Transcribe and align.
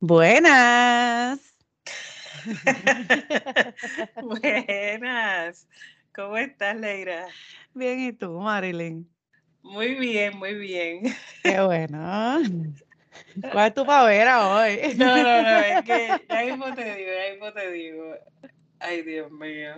Buenas. 0.00 1.40
Buenas. 4.22 5.66
¿Cómo 6.14 6.36
estás, 6.36 6.76
Leira? 6.76 7.26
Bien, 7.72 8.00
¿y 8.00 8.12
tú, 8.12 8.38
Marilyn? 8.38 9.08
Muy 9.62 9.94
bien, 9.94 10.36
muy 10.36 10.54
bien. 10.54 11.04
Qué 11.42 11.58
bueno. 11.62 12.42
¿Cuál 13.40 13.68
es 13.68 13.74
tu 13.74 13.84
pavera 13.84 14.48
hoy? 14.48 14.78
No, 14.96 15.16
no, 15.16 15.42
no, 15.42 15.58
es 15.58 15.84
que 15.84 16.26
ya 16.28 16.44
mismo 16.44 16.74
te 16.74 16.84
digo, 16.94 17.10
ya 17.12 17.32
mismo 17.32 17.52
te 17.52 17.70
digo. 17.72 18.14
Ay, 18.78 19.02
Dios 19.02 19.30
mío. 19.30 19.74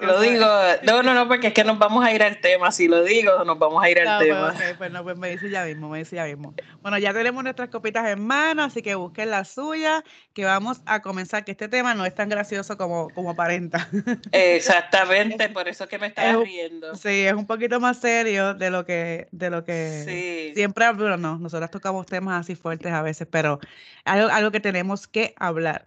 Lo 0.00 0.20
digo, 0.20 0.44
no, 0.84 1.02
no, 1.02 1.14
no, 1.14 1.26
porque 1.26 1.48
es 1.48 1.52
que 1.54 1.64
nos 1.64 1.78
vamos 1.78 2.04
a 2.04 2.12
ir 2.12 2.22
al 2.22 2.40
tema. 2.40 2.70
Si 2.70 2.86
lo 2.86 3.02
digo, 3.02 3.44
nos 3.44 3.58
vamos 3.58 3.82
a 3.82 3.90
ir 3.90 3.98
al 4.00 4.06
No, 4.06 4.18
tema. 4.18 4.54
pues, 4.56 4.70
ok, 4.70 4.78
pues 4.78 4.90
no, 4.92 5.02
pues 5.02 5.16
me 5.18 5.30
dice 5.30 5.50
ya 5.50 5.64
mismo, 5.64 5.88
me 5.88 5.98
dice 5.98 6.16
ya 6.16 6.24
mismo. 6.26 6.54
Bueno, 6.80 6.96
ya 6.98 7.12
tenemos 7.12 7.42
nuestras 7.42 7.70
copitas 7.70 8.06
en 8.08 8.24
mano, 8.24 8.62
así 8.62 8.82
que 8.82 8.94
busquen 8.94 9.30
la 9.30 9.44
suya, 9.44 10.04
que 10.32 10.44
vamos 10.44 10.80
a 10.86 11.02
comenzar, 11.02 11.44
que 11.44 11.50
este 11.50 11.68
tema 11.68 11.94
no 11.94 12.06
es 12.06 12.14
tan 12.14 12.28
gracioso 12.28 12.76
como, 12.78 13.10
como 13.10 13.30
aparenta. 13.30 13.88
Exactamente, 14.32 15.48
por 15.48 15.66
eso 15.68 15.84
es 15.84 15.90
que 15.90 15.98
me 15.98 16.06
estaba 16.06 16.30
Es 16.30 16.36
riendo. 16.48 16.94
Sí, 16.94 17.26
es 17.26 17.32
un 17.34 17.46
poquito 17.46 17.80
más 17.80 17.98
serio 17.98 18.54
de 18.54 18.70
lo 18.70 18.84
que, 18.84 19.28
de 19.32 19.50
lo 19.50 19.64
que 19.64 20.04
Sí. 20.06 20.54
siempre 20.54 20.84
hablo, 20.84 21.16
no, 21.16 21.38
nosotras 21.38 21.70
tocamos 21.70 22.06
temas 22.06 22.40
así 22.40 22.54
fuertes 22.54 22.92
a 22.92 23.02
veces, 23.02 23.26
pero 23.30 23.58
algo, 24.04 24.28
algo 24.28 24.50
que 24.50 24.60
tenemos 24.60 25.08
que 25.08 25.34
hablar. 25.38 25.84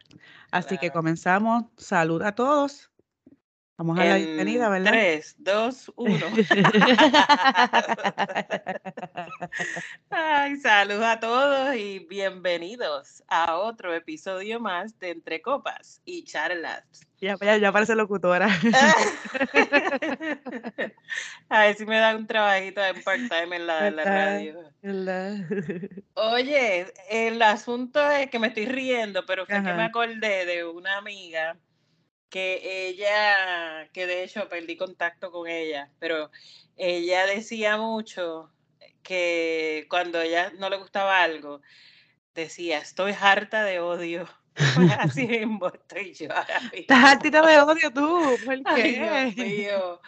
Así 0.52 0.78
que 0.78 0.92
comenzamos. 0.92 1.64
Salud 1.78 2.22
a 2.22 2.34
todos. 2.36 2.92
Vamos 3.84 4.00
a 4.00 4.06
la 4.06 4.18
En 4.18 4.26
bienvenida, 4.28 4.70
¿verdad? 4.70 4.92
3, 4.92 5.36
2, 5.40 5.92
1. 5.98 6.26
Ay, 10.10 10.56
saludos 10.56 11.04
a 11.04 11.20
todos 11.20 11.76
y 11.76 12.00
bienvenidos 12.00 13.22
a 13.28 13.58
otro 13.58 13.94
episodio 13.94 14.62
más 14.62 14.98
de 15.00 15.10
Entre 15.10 15.42
Copas 15.42 16.02
y 16.06 16.24
Charlas. 16.24 16.86
ya, 17.20 17.36
ya, 17.42 17.58
ya 17.58 17.74
parece 17.74 17.94
locutora. 17.96 18.48
A 21.50 21.60
ver 21.64 21.76
si 21.76 21.86
me 21.86 21.98
da 21.98 22.16
un 22.16 22.26
trabajito 22.26 22.82
en 22.86 23.04
part-time 23.04 23.58
en 23.58 23.68
la, 23.68 23.88
en 23.90 23.96
la 23.98 24.06
radio. 24.06 24.60
¿Verdad? 24.82 25.36
Oye, 26.14 26.88
el 27.10 27.42
asunto 27.42 28.00
es 28.12 28.30
que 28.30 28.40
me 28.40 28.48
estoy 28.48 28.66
riendo, 28.66 29.26
pero 29.26 29.46
fue 29.46 29.56
que 29.56 29.74
me 29.74 29.84
acordé 29.84 30.46
de 30.46 30.64
una 30.64 31.00
amiga 31.00 31.58
que 32.34 32.90
ella, 32.90 33.90
que 33.94 34.08
de 34.08 34.24
hecho 34.26 34.50
perdí 34.50 34.78
contacto 34.78 35.32
con 35.32 35.48
ella, 35.50 35.92
pero 36.00 36.32
ella 36.78 37.28
decía 37.28 37.78
mucho 37.78 38.52
que 39.04 39.88
cuando 39.90 40.22
ella 40.22 40.52
no 40.60 40.70
le 40.70 40.78
gustaba 40.78 41.24
algo, 41.24 41.62
decía, 42.36 42.80
estoy 42.80 43.14
harta 43.20 43.64
de 43.66 43.80
odio. 43.82 44.28
Pues 44.74 44.90
así 45.00 45.28
mismo 45.28 45.68
estoy 45.68 46.14
yo 46.14 46.28
ahora 46.34 46.62
mismo. 46.62 46.78
Estás 46.82 47.04
hartita 47.04 47.42
de 47.46 47.60
odio 47.60 47.92
tú. 47.94 48.42
¿Por 48.44 48.58
Ay, 48.66 48.94
Dios 48.96 49.24
qué? 49.36 49.36
mío. 49.38 50.02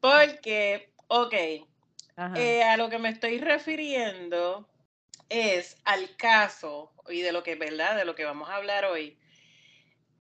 Porque, 0.00 0.92
ok, 1.08 1.34
eh, 2.34 2.62
a 2.64 2.76
lo 2.76 2.88
que 2.90 2.98
me 2.98 3.08
estoy 3.10 3.38
refiriendo 3.40 4.68
es 5.30 5.76
al 5.84 6.16
caso 6.16 6.92
y 7.08 7.22
de 7.22 7.32
lo 7.32 7.42
que, 7.44 7.56
¿verdad? 7.56 7.96
De 7.96 8.04
lo 8.06 8.14
que 8.16 8.24
vamos 8.24 8.50
a 8.50 8.56
hablar 8.56 8.86
hoy. 8.86 9.18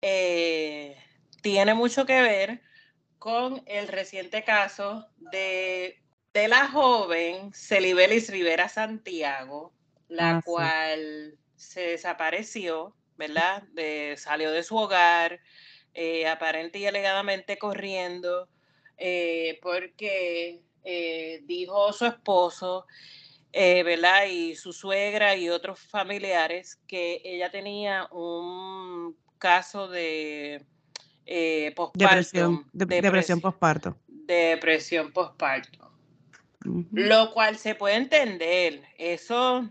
eh, 0.01 0.95
tiene 1.41 1.73
mucho 1.73 2.05
que 2.05 2.21
ver 2.21 2.61
con 3.19 3.63
el 3.67 3.87
reciente 3.87 4.43
caso 4.43 5.07
de, 5.17 6.03
de 6.33 6.47
la 6.47 6.67
joven 6.69 7.51
Celibelis 7.53 8.29
Rivera 8.29 8.69
Santiago, 8.69 9.75
la 10.07 10.37
Ah, 10.37 10.41
sí. 10.41 10.45
cual 10.45 11.39
se 11.55 11.81
desapareció, 11.81 12.95
¿verdad? 13.17 13.63
De, 13.73 14.15
salió 14.17 14.51
de 14.51 14.63
su 14.63 14.77
hogar, 14.77 15.41
eh, 15.93 16.27
aparente 16.27 16.79
y 16.79 16.85
alegadamente 16.85 17.57
corriendo, 17.57 18.49
eh, 18.97 19.59
porque 19.61 20.63
eh, 20.83 21.41
dijo 21.45 21.91
su 21.93 22.05
esposo, 22.05 22.85
eh, 23.53 23.83
¿verdad? 23.83 24.25
Y 24.27 24.55
su 24.55 24.73
suegra 24.73 25.35
y 25.35 25.49
otros 25.49 25.79
familiares 25.79 26.77
que 26.87 27.21
ella 27.23 27.49
tenía 27.51 28.07
un 28.11 29.17
caso 29.39 29.87
de 29.87 30.65
eh, 31.27 31.75
Depresión, 31.93 32.67
de- 32.73 32.85
depres- 32.87 33.01
depresión 33.01 33.41
postparto. 33.41 33.97
depresión 34.07 35.11
postparto. 35.11 35.91
Lo 36.91 37.31
cual 37.33 37.57
se 37.57 37.75
puede 37.75 37.95
entender, 37.95 38.81
eso, 38.97 39.69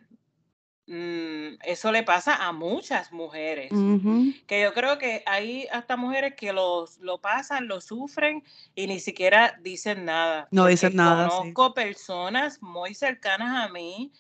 mm, 0.87 1.57
eso 1.65 1.93
le 1.93 2.03
pasa 2.05 2.37
a 2.47 2.53
muchas 2.53 3.13
mujeres 3.13 3.71
que 4.47 4.63
yo 4.63 4.73
creo 4.73 4.97
que 4.99 5.23
hay 5.27 5.67
hasta 5.73 5.97
mujeres 5.97 6.35
que 6.37 6.53
los, 6.53 6.99
lo 7.01 7.19
pasan, 7.21 7.67
lo 7.69 7.81
sufren 7.81 8.43
y 8.75 8.87
ni 8.87 9.01
siquiera 9.01 9.59
dicen 9.61 10.05
nada. 10.05 10.49
No 10.53 10.67
dicen 10.67 10.95
nada, 10.97 11.29
sí. 11.29 11.37
Conozco 11.53 11.75
personas 11.75 12.63
muy 12.63 12.95
cercanas 12.95 13.69
a 13.69 13.73
mí 13.73 14.13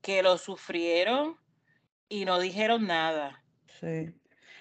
que 0.00 0.22
lo 0.22 0.36
sufrieron 0.38 1.36
y 2.08 2.24
no 2.24 2.38
dijeron 2.38 2.86
nada. 2.86 3.42
Sí. 3.80 4.12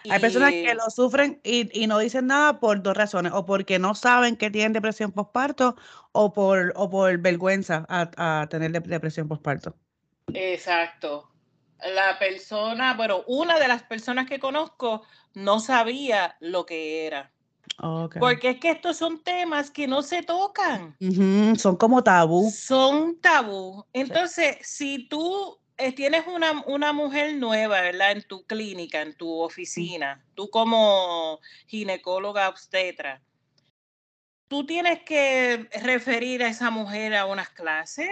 Hay 0.10 0.20
personas 0.20 0.52
que 0.52 0.74
lo 0.74 0.90
sufren 0.90 1.40
y, 1.44 1.70
y 1.84 1.88
no 1.88 2.00
dicen 2.00 2.28
nada 2.28 2.60
por 2.60 2.82
dos 2.82 2.96
razones, 2.96 3.32
o 3.34 3.46
porque 3.46 3.80
no 3.80 3.96
saben 3.96 4.36
que 4.36 4.50
tienen 4.50 4.74
depresión 4.74 5.12
postparto 5.12 5.76
o 6.12 6.34
por, 6.34 6.74
o 6.76 6.90
por 6.90 7.18
vergüenza 7.20 7.86
a, 7.88 8.42
a 8.42 8.48
tener 8.48 8.72
de- 8.72 8.80
depresión 8.80 9.28
postparto. 9.28 9.76
Exacto. 10.34 11.30
La 11.96 12.20
persona, 12.20 12.94
bueno, 12.94 13.24
una 13.28 13.60
de 13.60 13.68
las 13.68 13.84
personas 13.84 14.28
que 14.28 14.40
conozco 14.40 15.04
no 15.34 15.60
sabía 15.60 16.36
lo 16.40 16.66
que 16.66 17.08
era. 17.08 17.32
Ok. 17.80 18.18
Porque 18.20 18.50
es 18.52 18.60
que 18.60 18.72
estos 18.72 18.98
son 18.98 19.24
temas 19.24 19.72
que 19.72 19.88
no 19.88 20.02
se 20.04 20.22
tocan. 20.24 20.96
Son 21.58 21.76
como 21.78 22.04
tabú. 22.04 22.52
Son 22.52 23.20
tabú. 23.20 23.86
Entonces, 23.94 24.58
si 24.62 25.08
tú 25.08 25.58
tienes 25.96 26.28
una, 26.28 26.64
una 26.68 26.94
mujer 26.94 27.36
nueva, 27.36 27.82
¿verdad? 27.82 28.12
En 28.12 28.22
tu 28.24 28.44
clínica, 28.46 29.02
en 29.02 29.16
tu 29.16 29.40
oficina, 29.42 30.24
tú 30.36 30.50
como 30.50 31.40
ginecóloga 31.68 32.48
obstetra, 32.50 33.22
tú 34.48 34.66
tienes 34.66 35.02
que 35.04 35.68
referir 35.82 36.44
a 36.44 36.50
esa 36.50 36.70
mujer 36.70 37.16
a 37.16 37.26
unas 37.26 37.50
clases 37.50 38.10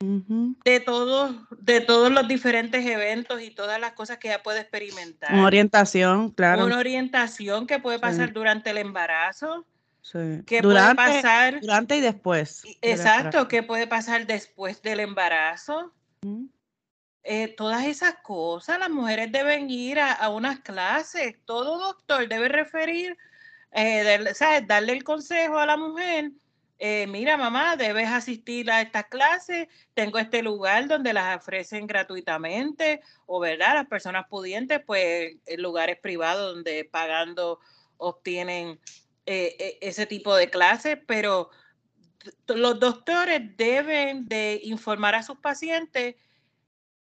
de 0.00 0.80
todos, 0.80 1.34
de 1.58 1.80
todos 1.80 2.12
los 2.12 2.28
diferentes 2.28 2.86
eventos 2.86 3.42
y 3.42 3.50
todas 3.50 3.80
las 3.80 3.92
cosas 3.94 4.18
que 4.18 4.28
ella 4.28 4.42
puede 4.42 4.60
experimentar. 4.60 5.34
Una 5.34 5.46
orientación, 5.46 6.30
claro. 6.30 6.64
Una 6.66 6.78
orientación 6.78 7.66
que 7.66 7.80
puede 7.80 7.98
Sí. 7.98 8.02
pasar 8.02 8.32
durante 8.32 8.70
el 8.70 8.78
embarazo, 8.78 9.66
sí. 10.02 10.18
que 10.46 10.60
Durante, 10.62 10.94
puede 11.02 11.22
pasar, 11.22 11.60
durante 11.60 11.96
y 11.96 12.00
después. 12.00 12.62
exacto, 12.80 13.48
que 13.48 13.64
puede 13.64 13.88
pasar 13.88 14.26
después 14.26 14.82
del 14.82 15.00
embarazo. 15.00 15.92
Ujú. 16.22 16.48
Eh, 17.28 17.54
todas 17.56 17.86
esas 17.86 18.14
cosas, 18.22 18.78
las 18.78 18.90
mujeres 18.90 19.30
deben 19.30 19.70
ir 19.70 20.00
a, 20.00 20.28
unas 20.30 20.60
clases. 20.60 21.36
Todo 21.44 21.78
doctor 21.78 22.28
debe 22.28 22.48
referir, 22.48 23.16
eh, 23.72 24.24
darle 24.66 24.92
el 24.92 25.04
consejo 25.04 25.58
a 25.58 25.66
la 25.66 25.76
mujer. 25.76 26.32
eh, 26.80 27.06
mira, 27.08 27.36
mamá, 27.36 27.76
debes 27.76 28.08
asistir 28.08 28.70
a 28.70 28.80
estas 28.80 29.06
clases. 29.06 29.68
Tengo 29.94 30.18
este 30.18 30.42
lugar 30.42 30.88
donde 30.88 31.12
las 31.12 31.36
ofrecen 31.36 31.86
gratuitamente, 31.86 33.02
o 33.26 33.40
verdad, 33.40 33.74
las 33.74 33.86
personas 33.86 34.26
pudientes, 34.28 34.80
pues 34.86 35.36
lugares 35.58 35.98
privados 36.00 36.54
donde 36.54 36.84
pagando 36.84 37.60
obtienen 37.98 38.80
eh, 39.30 39.56
eh, 39.58 39.78
ese 39.82 40.06
tipo 40.06 40.34
de 40.34 40.48
clases, 40.48 40.98
pero 41.06 41.50
los 42.46 42.80
doctores 42.80 43.54
deben 43.58 44.26
de 44.26 44.58
informar 44.64 45.14
a 45.14 45.22
sus 45.22 45.38
pacientes 45.38 46.14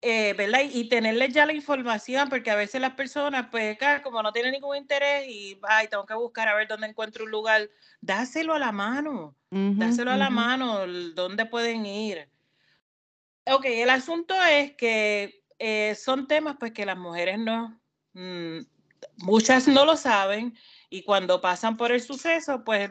eh, 0.02 0.34
¿verdad? 0.34 0.62
Y, 0.72 0.88
tenerles 0.88 1.34
ya 1.34 1.46
la 1.46 1.52
información, 1.52 2.30
porque 2.30 2.50
a 2.52 2.56
veces 2.56 2.80
las 2.80 2.94
personas, 2.94 3.48
pues, 3.52 3.78
claro, 3.78 4.02
como 4.02 4.24
no 4.24 4.32
tienen 4.32 4.54
ningún 4.54 4.78
interés 4.78 5.28
y, 5.28 5.60
ay, 5.64 5.90
tengo 5.90 6.06
que 6.06 6.14
buscar 6.14 6.48
a 6.48 6.56
ver 6.56 6.70
dónde 6.70 6.88
encuentro 6.88 7.26
un 7.26 7.32
lugar, 7.32 7.70
dáselo 8.00 8.54
a 8.54 8.60
la 8.60 8.72
mano, 8.72 9.36
dáselo 9.52 10.12
a 10.12 10.18
la 10.18 10.30
mano, 10.30 10.88
dónde 11.16 11.46
pueden 11.46 11.86
ir. 11.86 12.30
Ok, 13.46 13.66
el 13.66 13.90
asunto 13.90 14.36
es 14.42 14.74
que 14.76 15.44
eh, 15.58 15.96
son 15.96 16.28
temas, 16.28 16.56
pues, 16.58 16.72
que 16.72 16.86
las 16.86 16.98
mujeres 16.98 17.38
no, 17.38 17.78
mm, 18.14 18.60
muchas 19.18 19.68
no 19.68 19.84
lo 19.86 19.98
saben, 19.98 20.58
y 20.90 21.04
cuando 21.04 21.42
pasan 21.42 21.76
por 21.76 21.92
el 21.92 22.02
suceso, 22.02 22.64
pues, 22.64 22.90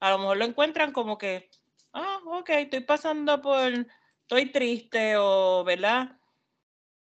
a 0.00 0.10
lo 0.10 0.18
mejor 0.18 0.36
lo 0.36 0.44
encuentran 0.44 0.92
como 0.92 1.16
que, 1.16 1.48
ah, 1.94 2.18
ok, 2.26 2.50
estoy 2.50 2.80
pasando 2.80 3.40
por, 3.40 3.86
estoy 4.22 4.52
triste, 4.52 5.16
o, 5.16 5.64
¿verdad? 5.64 6.19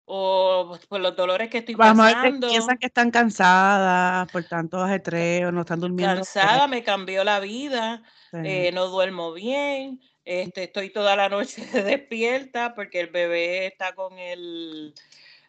O 0.06 0.78
por 0.88 1.00
los 1.00 1.16
dolores 1.16 1.48
que 1.48 1.58
estoy 1.58 1.74
Vamos 1.74 2.06
a 2.06 2.08
ver 2.08 2.14
que 2.16 2.22
pasando. 2.22 2.48
piensan 2.48 2.78
que 2.78 2.86
están 2.86 3.10
cansadas 3.10 4.28
por 4.28 4.44
tanto 4.44 4.78
ajetreo, 4.82 5.50
no 5.50 5.62
están 5.62 5.80
durmiendo. 5.80 6.16
Cansada, 6.16 6.66
me 6.68 6.82
cambió 6.82 7.24
la 7.24 7.40
vida, 7.40 8.02
Sí. 8.30 8.38
eh, 8.42 8.70
no 8.72 8.86
duermo 8.86 9.32
bien, 9.32 10.00
este, 10.24 10.64
estoy 10.64 10.90
toda 10.90 11.16
la 11.16 11.28
noche 11.28 11.62
despierta 11.72 12.74
porque 12.74 13.00
el 13.00 13.08
bebé 13.08 13.66
está 13.66 13.94
con 13.94 14.18
el, 14.18 14.94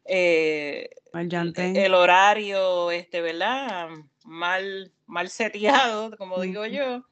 eh, 0.06 0.90
el 1.14 1.94
horario, 1.94 2.92
este, 2.92 3.22
¿verdad? 3.22 3.90
Mal, 4.24 4.94
mal 5.06 5.30
seteado, 5.30 6.16
como 6.18 6.42
digo 6.42 6.62
Ujú. 6.64 6.72
yo. 6.74 7.06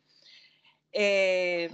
Eh, 0.91 1.69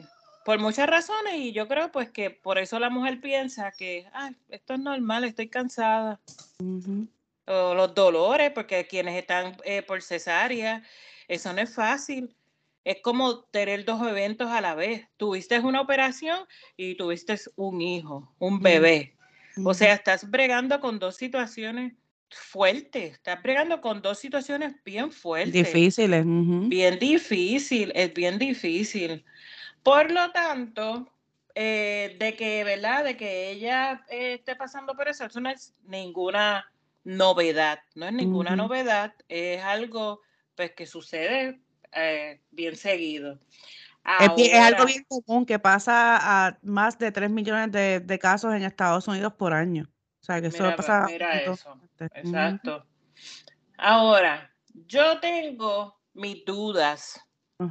por 0.49 0.57
muchas 0.57 0.89
razones 0.89 1.35
y 1.35 1.51
yo 1.51 1.67
creo 1.67 1.91
pues 1.91 2.09
que 2.09 2.31
por 2.31 2.57
eso 2.57 2.79
la 2.79 2.89
mujer 2.89 3.21
piensa 3.21 3.71
que 3.71 4.07
"Ay, 4.13 4.35
esto 4.49 4.73
es 4.73 4.79
normal, 4.79 5.23
estoy 5.23 5.47
cansada. 5.47 6.19
O 7.45 7.75
los 7.75 7.93
dolores, 7.93 8.49
porque 8.55 8.87
quienes 8.87 9.15
están 9.15 9.55
eh, 9.63 9.83
por 9.83 10.01
cesárea, 10.01 10.81
eso 11.27 11.53
no 11.53 11.61
es 11.61 11.75
fácil. 11.75 12.35
Es 12.83 12.97
como 13.03 13.41
tener 13.41 13.85
dos 13.85 14.01
eventos 14.07 14.49
a 14.49 14.59
la 14.59 14.73
vez. 14.73 15.05
Tuviste 15.17 15.59
una 15.59 15.81
operación 15.81 16.39
y 16.75 16.95
tuviste 16.95 17.39
un 17.55 17.79
hijo, 17.79 18.33
un 18.39 18.59
bebé. 18.59 19.15
O 19.63 19.75
sea, 19.75 19.93
estás 19.93 20.27
bregando 20.31 20.79
con 20.79 20.97
dos 20.97 21.15
situaciones 21.15 21.93
fuertes. 22.31 23.13
Estás 23.13 23.39
bregando 23.43 23.81
con 23.81 24.01
dos 24.01 24.17
situaciones 24.17 24.73
bien 24.83 25.11
fuertes. 25.11 25.53
Difíciles. 25.53 26.23
Bien 26.25 26.97
difícil, 26.97 27.91
es 27.93 28.11
bien 28.15 28.39
difícil. 28.39 29.23
Por 29.83 30.11
lo 30.11 30.31
tanto, 30.31 31.07
eh, 31.55 32.15
de 32.19 32.35
que, 32.35 32.63
¿verdad? 32.63 33.03
De 33.03 33.17
que 33.17 33.51
ella 33.51 34.05
eh, 34.09 34.35
esté 34.35 34.55
pasando 34.55 34.95
por 34.95 35.07
eso, 35.07 35.25
eso 35.25 35.39
no 35.39 35.49
es 35.49 35.73
ninguna 35.83 36.71
novedad, 37.03 37.79
no 37.95 38.05
es 38.05 38.13
ninguna 38.13 38.55
novedad, 38.55 39.13
es 39.27 39.61
algo 39.63 40.21
pues 40.55 40.71
que 40.71 40.85
sucede 40.85 41.61
eh, 41.93 42.41
bien 42.51 42.75
seguido. 42.75 43.39
Es, 44.19 44.53
algo 44.53 44.85
bien 44.85 45.05
común 45.07 45.45
que 45.45 45.59
pasa 45.59 46.17
a 46.47 46.57
más 46.61 46.97
de 46.97 47.11
3 47.11 47.29
millones 47.29 47.71
de, 47.71 47.99
de 47.99 48.19
casos 48.19 48.53
en 48.53 48.63
Estados 48.63 49.07
Unidos 49.07 49.33
por 49.33 49.53
año. 49.53 49.89
O 50.21 50.23
sea, 50.23 50.41
que 50.41 50.47
eso 50.47 50.63
mira, 50.63 50.75
pasa 50.75 51.05
mira 51.07 51.39
eso, 51.39 51.79
exacto. 52.13 52.85
Ahora, 53.77 54.53
yo 54.87 55.19
tengo 55.19 55.97
mis 56.13 56.43
dudas, 56.43 57.21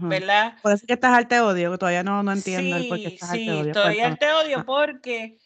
¿verdad? 0.08 0.54
Por 0.62 0.72
eso 0.72 0.82
es 0.82 0.86
que 0.86 0.94
estás 0.94 1.12
al 1.16 1.28
te 1.28 1.40
odio, 1.40 1.72
que 1.72 1.78
todavía 1.78 2.02
no, 2.02 2.22
no 2.22 2.32
entiendo 2.32 2.76
el 2.76 2.86
por 2.86 3.00
qué 3.00 3.08
Sí, 3.08 3.16
estás 3.16 3.30
al 3.30 3.44
te 3.44 3.52
sí, 3.52 3.52
odio. 3.52 3.72
estoy 3.72 4.00
al 4.00 4.18
te 4.18 4.32
odio 4.32 4.58
Ah, 4.58 4.64
porque 4.64 5.38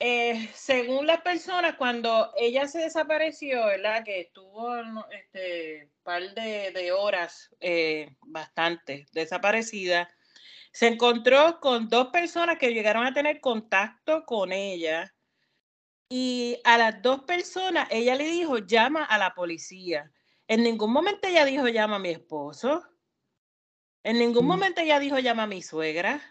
eh, 0.00 0.48
según 0.54 1.06
las 1.06 1.22
personas, 1.22 1.76
cuando 1.76 2.32
ella 2.36 2.68
se 2.68 2.80
desapareció, 2.80 3.66
¿verdad? 3.66 4.04
Que 4.04 4.20
estuvo 4.22 4.76
este 5.10 5.90
par 6.02 6.34
de, 6.34 6.72
de 6.72 6.92
horas, 6.92 7.54
eh, 7.60 8.16
bastante 8.22 9.06
desaparecida, 9.12 10.08
se 10.72 10.88
encontró 10.88 11.60
con 11.60 11.88
dos 11.88 12.08
personas 12.08 12.58
que 12.58 12.74
llegaron 12.74 13.06
a 13.06 13.14
tener 13.14 13.40
contacto 13.40 14.24
con 14.26 14.52
ella 14.52 15.14
y 16.10 16.60
a 16.64 16.78
las 16.78 17.02
dos 17.02 17.22
personas 17.24 17.88
ella 17.90 18.14
le 18.14 18.24
dijo, 18.24 18.58
llama 18.58 19.04
a 19.04 19.18
la 19.18 19.34
policía. 19.34 20.12
En 20.46 20.62
ningún 20.62 20.92
momento 20.92 21.28
ella 21.28 21.44
dijo, 21.44 21.68
llama 21.68 21.96
a 21.96 21.98
mi 22.00 22.10
esposo. 22.10 22.82
En 24.08 24.18
ningún 24.18 24.46
momento 24.46 24.80
ella 24.80 24.98
dijo, 24.98 25.18
llama 25.18 25.42
a 25.42 25.46
mi 25.46 25.60
suegra. 25.60 26.22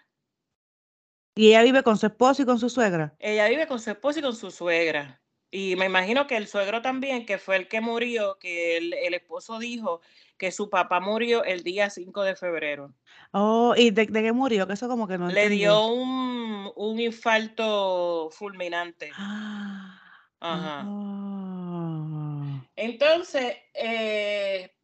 Y 1.35 1.49
ella 1.49 1.61
vive 1.61 1.83
con 1.83 1.95
su 1.95 2.07
esposo 2.07 2.41
y 2.41 2.45
con 2.45 2.57
su 2.57 2.69
suegra. 2.71 3.15
Ella 3.19 3.47
vive 3.47 3.67
con 3.67 3.79
su 3.79 3.91
esposo 3.91 4.17
y 4.17 4.23
con 4.23 4.35
su 4.35 4.49
suegra. 4.49 5.21
Y 5.51 5.75
me 5.75 5.85
imagino 5.85 6.25
que 6.25 6.35
el 6.37 6.47
suegro 6.47 6.81
también, 6.81 7.25
que 7.27 7.37
fue 7.37 7.55
el 7.55 7.67
que 7.67 7.79
murió, 7.79 8.37
que 8.39 8.77
el, 8.77 8.93
el 8.95 9.13
esposo 9.13 9.59
dijo 9.59 10.01
que 10.37 10.51
su 10.51 10.69
papá 10.71 10.99
murió 10.99 11.43
el 11.43 11.61
día 11.61 11.91
5 11.91 12.23
de 12.23 12.35
febrero. 12.35 12.95
Oh, 13.31 13.75
¿y 13.77 13.91
de, 13.91 14.07
de 14.07 14.23
qué 14.23 14.31
murió? 14.33 14.65
Que 14.65 14.73
eso 14.73 14.87
como 14.87 15.07
que 15.07 15.19
no 15.19 15.27
Le 15.27 15.41
entendí. 15.43 15.57
dio 15.59 15.85
un, 15.87 16.71
un 16.75 16.99
infarto 16.99 18.29
fulminante. 18.31 19.11
Ah, 19.15 20.01
Ajá. 20.39 20.81
ah. 20.83 22.67
Entonces, 22.75 23.55
eh, 23.75 24.76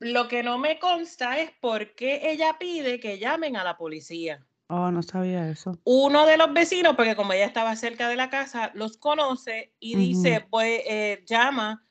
lo 0.00 0.26
que 0.28 0.42
no 0.42 0.58
me 0.58 0.78
consta 0.78 1.38
es 1.38 1.50
por 1.60 1.94
qué 1.94 2.30
ella 2.30 2.56
pide 2.58 2.98
que 3.00 3.18
llamen 3.18 3.56
a 3.56 3.64
la 3.64 3.76
policía. 3.76 4.44
Oh, 4.68 4.90
no 4.90 5.02
sabía 5.02 5.48
eso. 5.48 5.78
Uno 5.84 6.26
de 6.26 6.36
los 6.36 6.52
vecinos, 6.52 6.94
porque 6.96 7.16
como 7.16 7.32
ella 7.32 7.44
estaba 7.46 7.74
cerca 7.76 8.08
de 8.08 8.16
la 8.16 8.30
casa, 8.30 8.70
los 8.74 8.96
conoce 8.96 9.72
y 9.80 9.96
dice, 9.96 10.46
pues 10.48 10.82
eh, 10.86 11.24
llama 11.26 11.84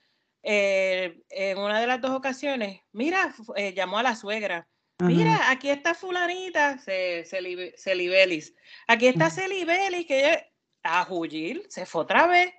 eh, 0.43 1.21
en 1.29 1.57
una 1.57 1.79
de 1.81 1.87
las 1.87 1.99
dos 2.01 2.11
ocasiones, 2.11 2.81
mira, 2.93 3.35
eh, 3.57 3.73
llamó 3.73 3.97
a 3.97 4.03
la 4.03 4.15
suegra. 4.15 4.67
Ajá. 4.97 5.09
Mira, 5.09 5.49
aquí 5.51 5.69
está 5.69 5.93
fulanita, 5.93 6.77
Ce- 6.79 7.25
Celi- 7.25 7.73
Celibelis. 7.77 8.55
Aquí 8.87 9.07
está. 9.07 9.29
Celibelis, 9.29 10.05
que 10.07 10.19
ella- 10.19 10.45
a 10.83 11.03
Juyil 11.03 11.63
se 11.69 11.85
fue 11.85 12.01
otra 12.03 12.27
vez. 12.27 12.53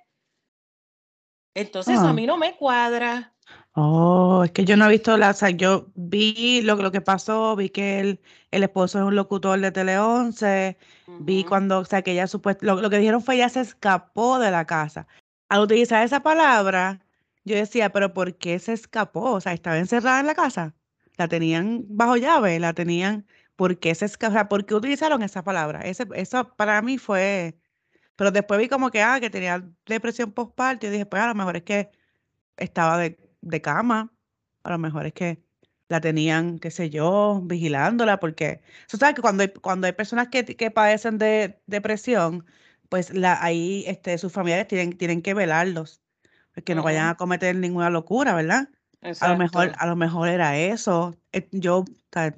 Entonces 1.55 1.95
eso 1.95 2.05
Ah. 2.05 2.09
a 2.11 2.13
mí 2.13 2.25
no 2.25 2.37
me 2.37 2.55
cuadra. 2.55 3.30
Oh, 3.73 4.43
es 4.43 4.51
que 4.51 4.65
yo 4.65 4.75
no 4.75 4.85
he 4.85 4.89
visto 4.89 5.15
la, 5.17 5.29
o 5.29 5.33
sea, 5.33 5.49
yo 5.49 5.91
vi 5.95 6.61
lo, 6.61 6.75
lo 6.75 6.91
que 6.91 6.99
pasó, 6.99 7.55
vi 7.55 7.69
que 7.69 8.01
el, 8.01 8.21
el 8.51 8.63
esposo 8.63 8.99
es 8.99 9.05
un 9.05 9.15
locutor 9.15 9.59
de 9.61 9.71
Tele 9.71 9.97
11, 9.97 10.77
vi 11.21 11.45
cuando, 11.45 11.79
o 11.79 11.85
sea, 11.85 12.01
que 12.01 12.11
ella 12.11 12.27
supuest, 12.27 12.61
lo, 12.63 12.81
lo 12.81 12.89
que 12.89 12.97
dijeron 12.97 13.23
fue 13.23 13.35
ella 13.35 13.47
se 13.47 13.61
escapó 13.61 14.39
de 14.39 14.51
la 14.51 14.65
casa. 14.65 15.07
Al 15.47 15.61
utilizar 15.61 16.03
esa 16.03 16.21
palabra, 16.21 16.99
yo 17.45 17.55
decía, 17.55 17.91
pero 17.93 18.13
¿por 18.13 18.37
qué 18.37 18.59
se 18.59 18.73
escapó? 18.73 19.31
O 19.31 19.41
sea, 19.41 19.53
estaba 19.53 19.77
encerrada 19.77 20.19
en 20.19 20.27
la 20.27 20.35
casa, 20.35 20.75
la 21.17 21.29
tenían 21.29 21.85
bajo 21.87 22.17
llave, 22.17 22.59
la 22.59 22.73
tenían, 22.73 23.25
¿por 23.55 23.79
qué 23.79 23.95
se 23.95 24.05
escapó? 24.05 24.31
O 24.31 24.33
sea, 24.33 24.49
¿por 24.49 24.65
qué 24.65 24.75
utilizaron 24.75 25.23
esa 25.23 25.43
palabra? 25.43 25.81
Ese, 25.81 26.05
eso 26.15 26.55
para 26.57 26.81
mí 26.81 26.97
fue, 26.97 27.57
pero 28.15 28.31
después 28.31 28.59
vi 28.59 28.69
como 28.69 28.91
que, 28.91 29.01
ah, 29.03 29.19
que 29.21 29.29
tenía 29.29 29.63
depresión 29.85 30.33
postparto, 30.33 30.87
y 30.87 30.89
dije, 30.91 31.05
pues 31.05 31.21
a 31.23 31.27
lo 31.27 31.35
mejor 31.35 31.57
es 31.57 31.63
que 31.63 31.91
estaba 32.57 32.97
de, 32.97 33.17
de 33.41 33.61
cama, 33.61 34.13
a 34.63 34.71
lo 34.71 34.77
mejor 34.77 35.05
es 35.05 35.13
que 35.13 35.43
la 35.89 36.01
tenían, 36.01 36.59
qué 36.59 36.71
sé 36.71 36.89
yo, 36.89 37.41
vigilándola, 37.43 38.19
porque 38.19 38.61
tú 38.89 38.97
sabes 38.97 39.15
que 39.15 39.21
cuando 39.21 39.43
hay, 39.43 39.49
cuando 39.49 39.87
hay 39.87 39.93
personas 39.93 40.29
que, 40.29 40.45
que 40.45 40.71
padecen 40.71 41.17
de 41.17 41.61
depresión, 41.67 42.45
pues 42.89 43.13
la, 43.13 43.43
ahí 43.43 43.83
este, 43.87 44.17
sus 44.17 44.31
familiares 44.31 44.67
tienen, 44.67 44.97
tienen 44.97 45.21
que 45.21 45.33
velarlos, 45.33 46.01
pues, 46.53 46.63
que 46.63 46.75
no 46.75 46.83
vayan 46.83 47.07
a 47.09 47.15
cometer 47.17 47.55
ninguna 47.55 47.89
locura, 47.89 48.33
¿verdad? 48.35 48.69
A 49.19 49.29
lo 49.29 49.37
mejor, 49.37 49.71
a 49.77 49.87
lo 49.87 49.95
mejor 49.95 50.29
era 50.29 50.57
eso. 50.57 51.15
eh, 51.31 51.47
Yo 51.51 51.79
o 51.79 51.85
sea, 52.11 52.35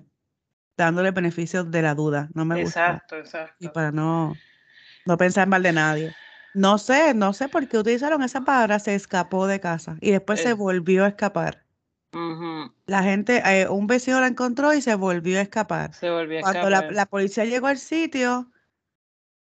dándole 0.77 1.11
beneficios 1.11 1.69
de 1.69 1.81
la 1.81 1.93
duda, 1.95 2.29
no 2.33 2.45
me 2.45 2.63
gusta. 2.63 2.91
Exacto, 2.91 3.15
Y 3.17 3.19
exacto. 3.19 3.73
para 3.73 3.91
no, 3.91 4.33
no 5.05 5.17
pensar 5.17 5.47
mal 5.47 5.63
de 5.63 5.73
nadie. 5.73 6.15
No 6.53 6.77
sé, 6.77 7.13
no 7.13 7.33
sé 7.33 7.49
por 7.49 7.67
qué 7.67 7.77
utilizaron 7.77 8.23
esa 8.23 8.41
palabra, 8.41 8.79
se 8.79 8.95
escapó 8.95 9.47
de 9.47 9.59
casa 9.59 9.97
y 10.01 10.11
después 10.11 10.39
se 10.41 10.51
Eh, 10.51 10.53
volvió 10.53 11.05
a 11.05 11.09
escapar. 11.09 11.65
La 12.85 13.03
gente, 13.03 13.41
eh, 13.45 13.67
un 13.69 13.87
vecino 13.87 14.19
la 14.21 14.27
encontró 14.27 14.73
y 14.73 14.81
se 14.81 14.95
volvió 14.95 15.37
a 15.39 15.41
escapar. 15.41 15.91
Se 15.91 16.09
volvió 16.09 16.39
a 16.39 16.41
Cuando 16.41 16.69
la, 16.69 16.77
escapar. 16.77 16.93
la 16.95 17.05
policía 17.07 17.45
llegó 17.45 17.67
al 17.67 17.77
sitio, 17.77 18.51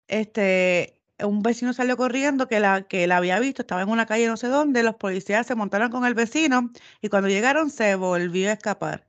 este, 0.07 1.01
un 1.19 1.41
vecino 1.41 1.73
salió 1.73 1.97
corriendo 1.97 2.47
que 2.47 2.59
la, 2.59 2.83
que 2.87 3.07
la 3.07 3.17
había 3.17 3.39
visto, 3.39 3.61
estaba 3.63 3.81
en 3.81 3.89
una 3.89 4.05
calle 4.05 4.27
no 4.27 4.37
sé 4.37 4.47
dónde, 4.47 4.83
los 4.83 4.95
policías 4.95 5.45
se 5.47 5.55
montaron 5.55 5.91
con 5.91 6.05
el 6.05 6.13
vecino 6.15 6.71
y 7.01 7.09
cuando 7.09 7.29
llegaron 7.29 7.69
se 7.69 7.95
volvió 7.95 8.49
a 8.49 8.53
escapar. 8.53 9.07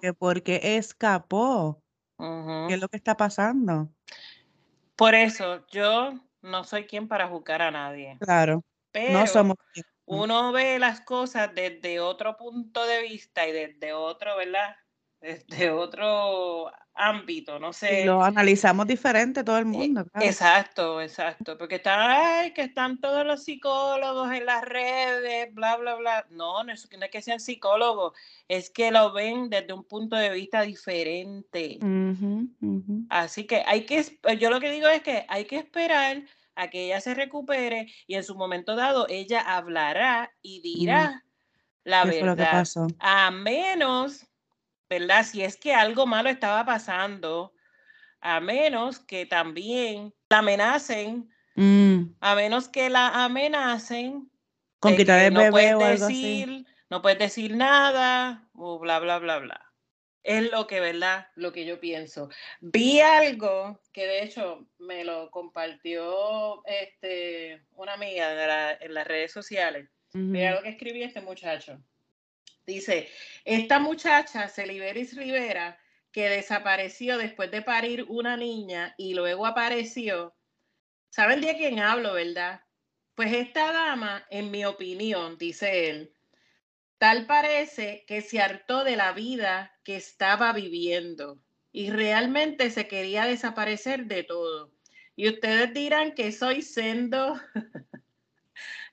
Que 0.00 0.12
porque 0.14 0.60
escapó, 0.78 1.82
¿qué 2.66 2.74
es 2.74 2.80
lo 2.80 2.88
que 2.88 2.96
está 2.98 3.16
pasando? 3.16 3.92
Por 4.96 5.14
eso 5.14 5.64
yo 5.68 6.12
no 6.44 6.64
soy 6.64 6.86
quien 6.86 7.08
para 7.08 7.28
juzgar 7.28 7.62
a 7.62 7.70
nadie, 7.70 8.18
Claro, 8.18 8.56
no 8.56 8.62
pero 8.92 9.26
somos 9.26 9.56
quien- 9.72 9.86
uno 10.06 10.52
ve 10.52 10.78
las 10.78 11.00
cosas 11.02 11.54
desde 11.54 12.00
otro 12.00 12.36
punto 12.36 12.86
de 12.86 13.02
vista 13.02 13.46
y 13.48 13.52
desde 13.52 13.92
otro, 13.94 14.36
¿verdad? 14.36 14.76
Desde 15.24 15.70
otro 15.70 16.70
ámbito, 16.94 17.58
no 17.58 17.72
y 17.88 18.02
sé. 18.02 18.04
lo 18.04 18.22
analizamos 18.22 18.86
diferente 18.86 19.42
todo 19.42 19.58
el 19.58 19.64
Eh, 19.64 19.68
mundo, 19.68 20.04
claro. 20.06 20.26
exacto, 20.26 21.00
exacto, 21.00 21.56
porque 21.58 21.76
están, 21.76 21.98
ay, 22.10 22.52
que 22.52 22.62
están 22.62 23.00
todos 23.00 23.24
los 23.26 23.42
psicólogos 23.44 24.30
en 24.32 24.44
las 24.46 24.62
redes, 24.64 25.52
bla, 25.54 25.76
bla, 25.76 25.94
bla. 25.96 26.26
No, 26.30 26.62
no 26.62 26.72
es, 26.72 26.88
no 26.98 27.04
es 27.04 27.10
que 27.10 27.22
sean 27.22 27.40
psicólogos, 27.40 28.12
es 28.48 28.70
que 28.70 28.90
lo 28.90 29.12
ven 29.12 29.48
desde 29.50 29.72
un 29.72 29.84
punto 29.84 30.14
de 30.16 30.30
vista 30.30 30.60
diferente. 30.62 31.78
Así 33.08 33.46
que 33.46 33.62
hay 33.66 33.86
que, 33.86 34.04
yo 34.38 34.50
lo 34.50 34.60
que 34.60 34.70
digo 34.70 34.88
es 34.88 35.02
que 35.02 35.24
hay 35.28 35.44
que 35.46 35.56
esperar 35.56 36.22
a 36.54 36.68
que 36.70 36.84
ella 36.86 37.00
se 37.00 37.14
recupere 37.14 37.86
y 38.06 38.14
en 38.14 38.24
su 38.24 38.34
momento 38.36 38.76
dado 38.76 39.06
ella 39.08 39.40
hablará 39.40 40.30
y 40.42 40.60
Mm, 40.60 40.62
dirá 40.62 41.24
la 41.84 42.04
¿Qué 42.04 42.12
fue 42.12 42.26
lo 42.28 42.36
que 42.36 42.42
verdad. 42.42 42.58
pasó? 42.58 42.86
A 42.98 43.30
menos, 43.30 44.26
¿verdad? 44.88 45.24
Si 45.24 45.42
es 45.42 45.56
que 45.56 45.74
algo 45.74 46.06
malo 46.06 46.28
estaba 46.28 46.64
pasando, 46.64 47.52
a 48.20 48.40
menos 48.40 48.98
que 49.00 49.26
también 49.26 50.14
la 50.28 50.38
amenacen 50.38 51.30
Mm, 51.56 52.16
a 52.20 52.34
menos 52.34 52.68
que 52.68 52.90
la 52.90 53.24
amenacen 53.24 54.28
Con 54.80 54.96
quitar 54.96 55.20
el 55.20 55.32
no 55.32 55.38
bebé 55.40 55.50
puedes 55.52 55.74
o 55.74 55.84
algo 55.84 56.04
así. 56.06 56.40
decir, 56.44 56.66
no 56.90 57.00
puedes 57.00 57.18
decir 57.20 57.54
nada, 57.54 58.48
o 58.54 58.80
bla, 58.80 58.98
bla, 58.98 59.18
bla, 59.20 59.38
bla. 59.38 59.72
Es 60.24 60.50
lo 60.50 60.66
que, 60.66 60.80
¿verdad? 60.80 61.28
Lo 61.36 61.52
que 61.52 61.64
yo 61.64 61.78
pienso. 61.78 62.28
Vi 62.60 63.00
algo 63.00 63.80
que 63.92 64.04
de 64.06 64.24
hecho 64.24 64.66
me 64.78 65.04
lo 65.04 65.30
compartió 65.30 66.64
este, 66.66 67.64
una 67.72 67.92
amiga 67.92 68.30
de 68.34 68.46
la- 68.46 68.72
en 68.72 68.94
las 68.94 69.06
redes 69.06 69.30
sociales. 69.32 69.88
Mira 70.12 70.50
Ujú. 70.50 70.56
lo 70.56 70.62
que 70.64 70.70
escribí 70.70 71.02
este 71.04 71.20
muchacho. 71.20 71.78
Dice, 72.66 73.08
esta 73.44 73.78
muchacha, 73.78 74.48
Celiberis 74.48 75.16
Rivera, 75.16 75.78
que 76.12 76.28
desapareció 76.28 77.18
después 77.18 77.50
de 77.50 77.60
parir 77.60 78.04
una 78.08 78.36
niña 78.36 78.94
y 78.96 79.14
luego 79.14 79.46
apareció. 79.46 80.34
¿Saben 81.10 81.40
de 81.40 81.56
quién 81.56 81.80
hablo, 81.80 82.14
verdad? 82.14 82.62
Pues 83.14 83.32
esta 83.32 83.72
dama, 83.72 84.26
en 84.30 84.50
mi 84.50 84.64
opinión, 84.64 85.36
dice 85.38 85.90
él, 85.90 86.14
tal 86.98 87.26
parece 87.26 88.04
que 88.06 88.22
se 88.22 88.40
hartó 88.40 88.82
de 88.82 88.96
la 88.96 89.12
vida 89.12 89.78
que 89.84 89.96
estaba 89.96 90.52
viviendo 90.52 91.40
y 91.70 91.90
realmente 91.90 92.70
se 92.70 92.88
quería 92.88 93.26
desaparecer 93.26 94.06
de 94.06 94.22
todo. 94.22 94.72
Y 95.16 95.28
ustedes 95.28 95.74
dirán 95.74 96.14
que 96.14 96.32
soy 96.32 96.62
sendo. 96.62 97.40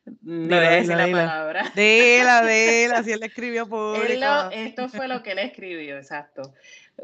No 0.05 0.41
Dilo, 0.43 0.55
voy 0.55 0.65
a 0.65 0.69
decir 0.71 0.97
la 0.97 1.11
palabra. 1.11 1.71
Dila, 1.75 2.45
dila, 2.45 3.03
si 3.03 3.11
él 3.11 3.23
escribió 3.23 3.63
Él 3.63 3.69
público. 3.69 4.19
lo- 4.19 4.51
esto 4.51 4.89
fue 4.89 5.07
lo 5.07 5.21
que 5.23 5.31
él 5.31 5.39
escribió, 5.39 5.97
exacto. 5.97 6.53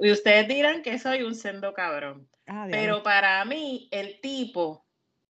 Y 0.02 0.12
ustedes 0.12 0.48
dirán 0.48 0.82
que 0.82 1.00
soy 1.00 1.24
un 1.24 1.36
sendo 1.36 1.74
cabrón. 1.74 2.28
Ah. 2.48 2.68
Pero 2.70 3.04
para 3.04 3.44
mí, 3.46 3.88
el 3.92 4.20
tipo, 4.22 4.86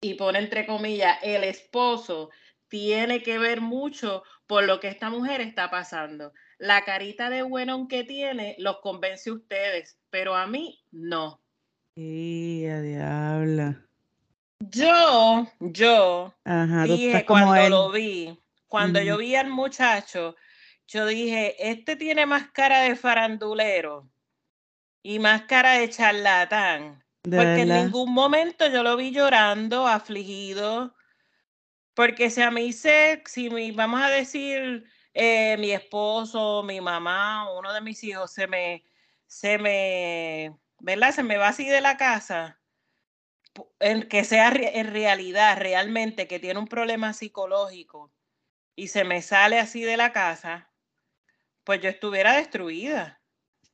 y 0.01 0.15
pone 0.15 0.39
entre 0.39 0.67
comillas, 0.67 1.19
el 1.23 1.45
esposo, 1.45 2.31
tiene 2.69 3.23
que 3.23 3.39
ver 3.39 3.61
mucho 3.61 4.23
por 4.47 4.65
lo 4.65 4.81
que 4.81 4.89
esta 4.89 5.11
mujer 5.11 5.41
está 5.41 5.71
pasando. 5.71 6.33
La 6.59 6.85
carita 6.85 7.29
de 7.29 7.43
bueno 7.43 7.87
que 7.89 8.05
tiene 8.05 8.57
los 8.59 8.79
convence 8.81 9.31
a 9.31 9.35
ustedes, 9.35 9.99
pero 10.11 10.35
a 10.35 10.47
mí 10.47 10.83
no. 10.91 11.43
A 11.97 12.01
diabla. 12.81 13.87
Yo, 14.71 15.49
yo 15.59 16.35
Ajá, 16.45 16.85
dije 16.85 17.25
cuando 17.27 17.57
él. 17.57 17.71
lo 17.71 17.91
vi, 17.91 18.41
cuando 18.69 19.01
yo 19.01 19.19
vi 19.19 19.35
al 19.35 19.49
muchacho, 19.49 20.37
yo 20.87 21.07
dije, 21.07 21.71
este 21.71 21.97
tiene 21.97 22.27
más 22.27 22.51
cara 22.53 22.83
de 22.83 22.95
farandulero 22.95 24.09
y 25.03 25.19
más 25.19 25.43
cara 25.43 25.73
de 25.73 25.89
charlatán. 25.89 27.05
De 27.25 27.37
Porque 27.37 27.63
en 27.63 27.69
ningún 27.71 28.13
momento 28.13 28.69
yo 28.69 28.85
lo 28.85 28.97
vi 28.97 29.11
llorando, 29.11 29.89
afligido. 29.89 30.95
Porque 31.95 32.31
si 32.31 32.41
a 32.41 32.51
mí 32.53 32.73
se, 32.73 33.23
si 33.27 33.51
mi, 33.51 33.73
vamos 33.73 34.01
a 34.01 34.09
decir, 34.11 34.85
eh, 35.13 35.57
mi 35.59 35.73
esposo, 35.73 36.63
mi 36.63 36.81
mamá, 36.81 37.53
uno 37.53 37.73
de 37.73 37.81
mis 37.81 38.03
hijos 38.05 38.33
se 38.33 38.47
me, 38.47 38.85
se 39.27 39.59
me, 39.59 40.57
¿verdad? 40.79 41.13
Se 41.13 41.25
me 41.25 41.37
va 41.37 41.49
así 41.49 41.67
de 41.67 41.81
la 41.81 41.97
casa, 41.97 42.62
en 43.81 44.09
que 44.09 44.25
sea 44.25 44.51
en 44.51 44.87
realidad, 44.89 45.59
realmente, 45.59 46.27
que 46.27 46.39
tiene 46.39 46.59
un 46.59 46.69
problema 46.69 47.13
psicológico 47.13 48.13
y 48.75 48.89
se 48.89 49.05
me 49.05 49.23
sale 49.23 49.59
así 49.59 49.83
de 49.83 49.97
la 49.97 50.13
casa, 50.13 50.71
pues 51.65 51.81
yo 51.81 51.89
estuviera 51.89 52.37
destruida. 52.37 53.21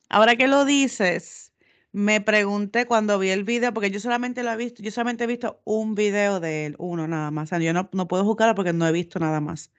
Ahora 0.08 0.36
que 0.36 0.48
lo 0.48 0.64
dices, 0.64 1.52
me 1.92 2.20
pregunté 2.20 2.86
cuando 2.86 3.18
vi 3.18 3.30
el 3.30 3.44
video, 3.44 3.72
porque 3.72 3.90
yo 3.90 4.00
solamente 4.00 4.42
lo 4.42 4.52
he 4.52 4.56
visto, 4.56 4.82
yo 4.82 4.90
solamente 4.90 5.24
he 5.24 5.26
visto 5.26 5.60
un 5.64 5.94
video 5.94 6.40
de 6.40 6.66
él, 6.66 6.76
uno 6.78 7.06
nada 7.06 7.30
más. 7.30 7.50
Yo 7.50 7.72
no, 7.72 7.88
no 7.92 8.08
puedo 8.08 8.24
juzgarlo 8.24 8.54
porque 8.54 8.72
no 8.72 8.86
he 8.86 8.92
visto 8.92 9.18
nada 9.18 9.40
más. 9.40 9.72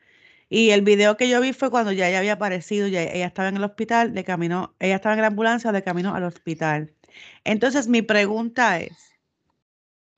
Y 0.50 0.72
el 0.72 0.82
video 0.82 1.16
que 1.18 1.30
yo 1.30 1.42
vi 1.42 1.54
fue 1.54 1.70
cuando 1.70 1.92
ya 1.92 2.10
ella 2.10 2.20
había 2.20 2.34
aparecido, 2.34 2.88
ya 2.88 3.04
ella 3.04 3.28
estaba 3.28 3.50
en 3.50 3.58
el 3.58 3.64
hospital, 3.64 4.14
de 4.14 4.24
camino, 4.24 4.76
ella 4.80 4.96
estaba 4.96 5.14
en 5.14 5.22
la 5.22 5.28
ambulancia 5.28 5.72
de 5.72 5.84
camino 5.84 6.16
al 6.16 6.24
hospital. 6.24 6.94
Entonces, 7.44 7.88
mi 7.88 8.02
pregunta 8.02 8.80
es, 8.80 9.09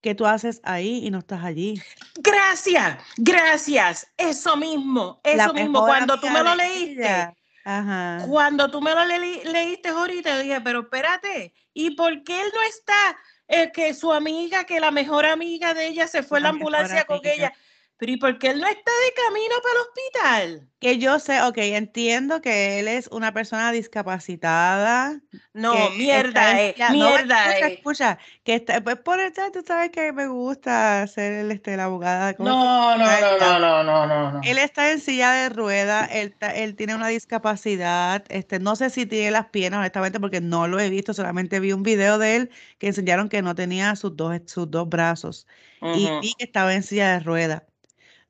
¿qué 0.01 0.15
tú 0.15 0.25
haces 0.25 0.59
ahí 0.63 1.05
y 1.05 1.11
no 1.11 1.19
estás 1.19 1.43
allí? 1.43 1.81
Gracias, 2.15 2.97
gracias, 3.17 4.07
eso 4.17 4.57
mismo, 4.57 5.21
La 5.23 5.45
eso 5.45 5.53
mismo, 5.53 5.85
cuando 5.85 6.19
tú 6.19 6.29
me 6.29 6.43
lo 6.43 6.55
leíste. 6.55 7.33
Ajá. 7.63 8.25
Cuando 8.27 8.71
tú 8.71 8.81
me 8.81 8.93
lo 8.95 9.05
le- 9.05 9.45
leíste 9.45 9.89
ahorita, 9.89 10.35
yo 10.37 10.41
dije, 10.41 10.61
pero 10.61 10.81
espérate, 10.81 11.53
¿y 11.73 11.91
por 11.91 12.23
qué 12.23 12.41
él 12.41 12.51
no 12.53 12.61
está? 12.63 13.17
Eh, 13.47 13.71
que 13.71 13.93
su 13.93 14.11
amiga, 14.11 14.63
que 14.63 14.79
la 14.79 14.91
mejor 14.91 15.25
amiga 15.25 15.73
de 15.73 15.87
ella 15.87 16.07
se 16.07 16.23
fue 16.23 16.39
en 16.39 16.43
la 16.43 16.49
ambulancia 16.49 17.03
con 17.05 17.17
amiga. 17.17 17.33
ella. 17.33 17.53
Pero 18.01 18.13
¿y 18.13 18.17
por 18.17 18.39
qué 18.39 18.47
él 18.47 18.59
no 18.59 18.65
está 18.65 18.91
de 18.91 19.13
camino 19.27 19.53
para 19.61 19.75
el 19.75 19.81
hospital? 19.81 20.69
Que 20.79 20.97
yo 20.97 21.19
sé, 21.19 21.39
ok, 21.43 21.57
entiendo 21.59 22.41
que 22.41 22.79
él 22.79 22.87
es 22.87 23.07
una 23.11 23.31
persona 23.31 23.71
discapacitada, 23.71 25.21
No, 25.53 25.91
mierda, 25.91 26.59
eh, 26.59 26.73
no, 26.79 26.93
mierda, 26.93 27.51
escucha, 27.51 27.67
eh. 27.67 27.73
escucha, 27.75 28.19
que 28.43 28.55
está, 28.55 28.81
pues 28.81 28.95
por 28.95 29.19
eso 29.19 29.43
tú 29.53 29.63
sabes 29.63 29.91
que 29.91 30.13
me 30.13 30.25
gusta 30.25 31.05
ser 31.05 31.31
el, 31.33 31.51
este, 31.51 31.77
la 31.77 31.83
abogada. 31.83 32.33
¿cómo 32.33 32.49
es 32.49 32.55
que 32.55 32.59
No, 32.59 32.97
no, 32.97 33.05
no, 33.05 33.37
no, 33.37 33.59
no, 33.59 33.83
no, 33.83 34.07
no, 34.07 34.31
no. 34.31 34.39
Él 34.41 34.57
está 34.57 34.91
en 34.91 34.99
silla 34.99 35.33
de 35.33 35.49
ruedas, 35.49 36.09
él, 36.11 36.35
él 36.55 36.75
tiene 36.75 36.95
una 36.95 37.09
discapacidad, 37.09 38.25
este, 38.29 38.57
no 38.57 38.75
sé 38.75 38.89
si 38.89 39.05
tiene 39.05 39.29
las 39.29 39.49
piernas, 39.49 39.77
honestamente, 39.77 40.19
porque 40.19 40.41
no 40.41 40.67
lo 40.67 40.79
he 40.79 40.89
visto, 40.89 41.13
solamente 41.13 41.59
vi 41.59 41.71
un 41.71 41.83
video 41.83 42.17
de 42.17 42.35
él 42.37 42.51
que 42.79 42.87
enseñaron 42.87 43.29
que 43.29 43.43
no 43.43 43.53
tenía 43.53 43.95
sus 43.95 44.15
dos, 44.17 44.41
sus 44.47 44.71
dos 44.71 44.89
brazos 44.89 45.45
y 45.83 46.33
que 46.33 46.45
estaba 46.45 46.73
en 46.73 46.81
silla 46.81 47.13
de 47.13 47.19
ruedas. 47.19 47.61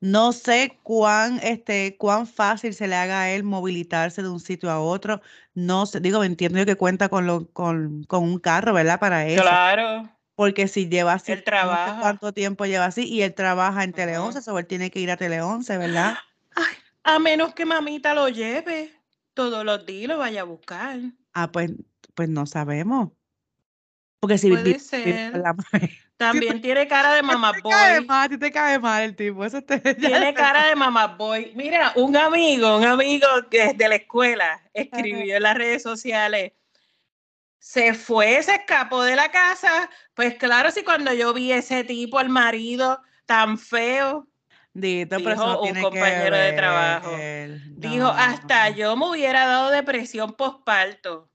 No 0.01 0.31
sé 0.34 0.79
cuán, 0.81 1.39
este, 1.43 1.96
cuán 1.96 2.25
fácil 2.25 2.74
se 2.74 2.88
le 2.88 2.96
haga 2.96 3.22
a 3.22 3.31
él 3.31 3.43
movilizarse 3.43 4.24
de 4.24 4.29
un 4.29 4.39
sitio 4.39 4.72
a 4.72 4.79
otro. 4.79 5.22
No 5.53 5.86
sé, 5.86 6.00
digo, 6.00 6.24
entiendo 6.24 6.58
yo 6.58 6.65
que 6.65 6.75
cuenta 6.75 7.08
con, 7.08 7.27
lo, 7.27 7.48
con, 7.51 8.03
con 8.05 8.24
un 8.24 8.39
carro, 8.39 8.74
¿verdad? 8.74 9.00
Para 9.00 9.27
eso. 9.27 9.43
Claro, 9.43 10.10
Porque 10.34 10.67
si 10.67 10.89
lleva 10.89 11.13
así, 11.13 11.34
él 11.34 11.38
no 11.38 11.41
sé 11.41 11.46
trabaja. 11.46 12.00
cuánto 12.00 12.34
tiempo 12.34 12.65
lleva 12.65 12.86
así, 12.86 13.08
y 13.08 13.22
él 13.22 13.36
trabaja 13.36 13.84
en 13.84 13.93
Tele 13.93 14.17
Ujú. 14.17 14.29
11, 14.29 14.50
o 14.50 14.58
él 14.58 14.65
tiene 14.65 14.89
que 14.89 15.00
ir 15.00 15.12
a 15.12 15.17
Tele 15.17 15.39
11, 15.39 15.77
¿verdad? 15.77 16.15
Ay, 16.55 16.75
a 17.03 17.20
menos 17.20 17.53
que 17.53 17.65
mamita 17.65 18.15
lo 18.15 18.27
lleve 18.27 18.91
todos 19.36 19.63
los 19.63 19.86
días 19.86 20.05
y 20.05 20.08
lo 20.08 20.17
vaya 20.17 20.41
a 20.41 20.46
buscar. 20.46 21.00
Ah, 21.34 21.51
pues, 21.51 21.74
pues 22.15 22.27
no 22.27 22.48
sabemos. 22.48 23.10
Porque 24.20 24.39
si 24.39 24.50
Puede 24.50 24.79
ser. 24.79 25.38
la 25.38 25.53
madre. 25.53 25.91
También 26.22 26.62
tiene 26.62 26.88
cara 26.88 27.16
de 27.16 27.24
mamá 27.24 27.51
te 27.51 27.63
cae 27.63 27.98
boy. 27.98 28.06
mal, 28.06 28.30
ti 28.30 28.38
te 28.38 28.51
cae 28.51 28.78
mal 28.78 29.01
el 29.01 29.16
tipo. 29.16 29.44
Eso 29.44 29.62
te, 29.63 29.80
Tiene 29.96 30.34
cara 30.36 30.68
de 30.68 30.75
mamá 30.75 31.08
boy. 31.08 31.51
Mira, 31.56 31.94
un 31.96 32.16
amigo, 32.16 32.78
un 32.78 32.86
amigo 32.86 33.28
que 33.50 33.74
de 33.74 33.90
la 33.90 33.96
escuela, 33.96 34.62
escribió 34.74 35.38
en 35.38 35.44
las 35.44 35.58
redes 35.58 35.82
sociales. 35.82 36.51
Se 37.58 37.96
fue, 37.96 38.42
se 38.44 38.56
escapó 38.56 39.04
de 39.04 39.16
la 39.16 39.32
casa. 39.32 39.90
Pues 40.13 40.36
claro, 40.36 40.70
si 40.70 40.84
cuando 40.84 41.12
yo 41.13 41.34
vi 41.34 41.51
ese 41.51 41.84
tipo, 41.84 42.20
el 42.20 42.30
marido 42.30 43.01
tan 43.25 43.58
feo, 43.58 44.28
Dito, 44.74 45.18
pero 45.18 45.34
eso 45.34 45.44
Dijo 45.44 45.54
no 45.54 45.62
un 45.63 45.82
compañero 45.82 46.38
de 46.38 46.54
trabajo. 46.54 47.18
dijo, 47.78 48.06
No, 48.06 48.10
hasta 48.10 48.70
yo 48.70 48.96
me 48.96 49.10
hubiera 49.10 49.46
dado 49.46 49.70
depresión 49.70 50.34
postparto. 50.34 51.30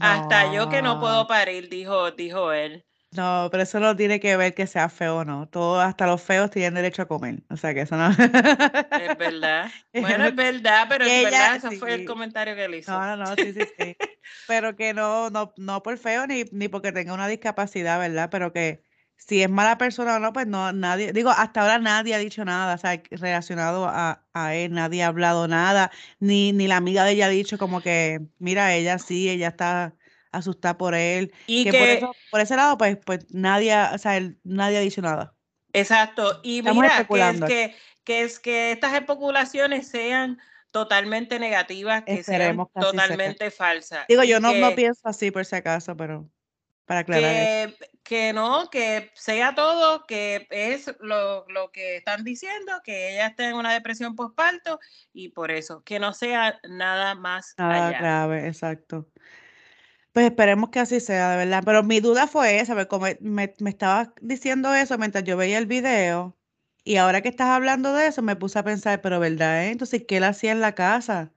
Hasta 0.00 0.52
yo 0.52 0.68
que 0.68 0.82
no 0.82 0.98
puedo 0.98 1.26
parir, 1.26 1.68
dijo, 1.68 2.10
dijo 2.10 2.52
él. 2.52 2.84
No, 3.12 3.48
pero 3.50 3.62
eso 3.62 3.78
no 3.80 3.94
tiene 3.96 4.20
que 4.20 4.36
ver 4.36 4.54
que 4.54 4.66
sea 4.66 4.88
feo 4.88 5.18
o 5.18 5.24
no. 5.24 5.48
Todo, 5.48 5.80
hasta 5.80 6.06
los 6.06 6.22
feos 6.22 6.50
tienen 6.50 6.74
derecho 6.74 7.02
a 7.02 7.08
comer. 7.08 7.42
O 7.50 7.56
sea 7.56 7.74
que 7.74 7.82
eso 7.82 7.96
no. 7.96 8.08
Es 8.08 9.16
verdad. 9.18 9.70
Bueno, 9.94 10.24
es 10.24 10.34
verdad, 10.34 10.86
pero 10.88 11.04
es 11.04 11.12
Ella, 11.12 11.30
verdad, 11.30 11.56
ese 11.56 11.70
fue 11.72 11.94
el 11.94 12.04
comentario 12.04 12.54
que 12.54 12.64
él 12.64 12.74
hizo. 12.76 12.92
No, 12.92 13.16
no, 13.16 13.16
no, 13.16 13.36
sí, 13.36 13.52
sí, 13.52 13.60
sí. 13.78 13.96
Pero 14.46 14.74
que 14.76 14.94
no, 14.94 15.30
no, 15.30 15.52
no 15.56 15.82
por 15.82 15.98
feo 15.98 16.26
ni, 16.26 16.44
ni 16.52 16.68
porque 16.68 16.92
tenga 16.92 17.12
una 17.12 17.28
discapacidad, 17.28 17.98
¿verdad? 17.98 18.28
Pero 18.30 18.52
que 18.52 18.82
si 19.16 19.42
es 19.42 19.50
mala 19.50 19.78
persona 19.78 20.16
o 20.16 20.18
no, 20.20 20.32
pues 20.32 20.46
no, 20.46 20.72
nadie, 20.72 21.12
digo, 21.12 21.30
hasta 21.30 21.60
ahora 21.62 21.78
nadie 21.78 22.14
ha 22.14 22.18
dicho 22.18 22.44
nada, 22.44 22.74
o 22.74 22.78
sea, 22.78 23.00
relacionado 23.10 23.86
a, 23.86 24.26
a 24.32 24.54
él, 24.54 24.72
nadie 24.72 25.02
ha 25.04 25.08
hablado 25.08 25.46
nada, 25.48 25.90
ni, 26.18 26.52
ni 26.52 26.66
la 26.66 26.76
amiga 26.78 27.04
de 27.04 27.12
ella 27.12 27.26
ha 27.26 27.28
dicho 27.28 27.58
como 27.58 27.82
que, 27.82 28.20
mira, 28.38 28.74
ella 28.74 28.98
sí, 28.98 29.28
ella 29.30 29.48
está 29.48 29.94
asustada 30.32 30.76
por 30.78 30.94
él, 30.94 31.32
Y 31.46 31.64
que 31.64 31.70
que, 31.70 31.78
por 31.78 31.88
eso, 31.90 32.16
por 32.30 32.40
ese 32.40 32.56
lado, 32.56 32.76
pues, 32.78 32.98
pues 33.04 33.26
nadie, 33.32 33.74
o 33.94 33.98
sea, 33.98 34.16
él- 34.16 34.38
nadie 34.44 34.78
ha 34.78 34.80
dicho 34.80 35.02
nada. 35.02 35.36
exacto, 35.72 36.40
y 36.42 36.58
Estamos 36.58 36.82
mira, 36.82 37.06
que 37.06 37.28
es 37.30 37.40
que, 37.42 37.76
que 38.04 38.22
es 38.22 38.38
que 38.40 38.72
estas 38.72 38.94
especulaciones 38.94 39.88
sean 39.88 40.38
totalmente 40.70 41.38
negativas, 41.38 42.04
que 42.04 42.10
sean 42.10 42.18
Esperemos 42.18 42.68
que 42.72 42.80
así 42.80 42.90
sea. 42.90 43.06
totalmente 43.08 43.50
falsas. 43.50 44.06
Digo, 44.08 44.24
yo 44.24 44.40
no, 44.40 44.52
no 44.54 44.74
pienso 44.74 45.00
así 45.04 45.30
por 45.30 45.44
si 45.44 45.56
acaso, 45.56 45.96
pero 45.96 46.30
para 46.86 47.00
aclarar 47.00 47.36
eso. 47.36 47.52
que, 47.52 47.76
que 48.02 48.32
no, 48.32 48.70
que 48.70 49.10
sea 49.14 49.54
todo, 49.54 50.06
que 50.06 50.46
es 50.50 50.94
lo, 51.00 51.46
lo 51.48 51.70
que 51.72 51.96
están 51.96 52.24
diciendo, 52.24 52.72
que 52.84 53.12
ella 53.12 53.26
está 53.28 53.48
en 53.48 53.54
una 53.56 53.72
depresión 53.72 54.16
postparto 54.16 54.80
y 55.12 55.28
por 55.30 55.50
eso, 55.50 55.82
que 55.84 55.98
no 55.98 56.12
sea 56.14 56.58
nada 56.68 57.14
más 57.14 57.54
Nada 57.58 57.74
allá. 57.86 57.98
grave, 57.98 58.46
exacto. 58.48 59.11
Pues 60.12 60.26
esperemos 60.26 60.70
que 60.70 60.80
así 60.80 61.00
sea, 61.00 61.30
de 61.32 61.36
verdad. 61.38 61.62
Pero 61.64 61.82
mi 61.82 62.00
duda 62.00 62.26
fue 62.26 62.60
esa, 62.60 62.74
porque 62.74 62.88
como 62.88 63.06
me, 63.20 63.54
me 63.58 63.70
estaba 63.70 64.12
diciendo 64.20 64.74
eso 64.74 64.98
mientras 64.98 65.24
yo 65.24 65.36
veía 65.36 65.58
el 65.58 65.66
video, 65.66 66.36
y 66.84 66.96
ahora 66.96 67.22
que 67.22 67.28
estás 67.28 67.48
hablando 67.48 67.94
de 67.94 68.08
eso, 68.08 68.20
me 68.22 68.36
puse 68.36 68.58
a 68.58 68.64
pensar, 68.64 69.00
pero 69.00 69.20
¿verdad? 69.20 69.64
eh? 69.66 69.70
Entonces, 69.70 70.04
¿qué 70.06 70.18
él 70.18 70.24
hacía 70.24 70.52
en 70.52 70.60
la 70.60 70.74
casa? 70.74 71.32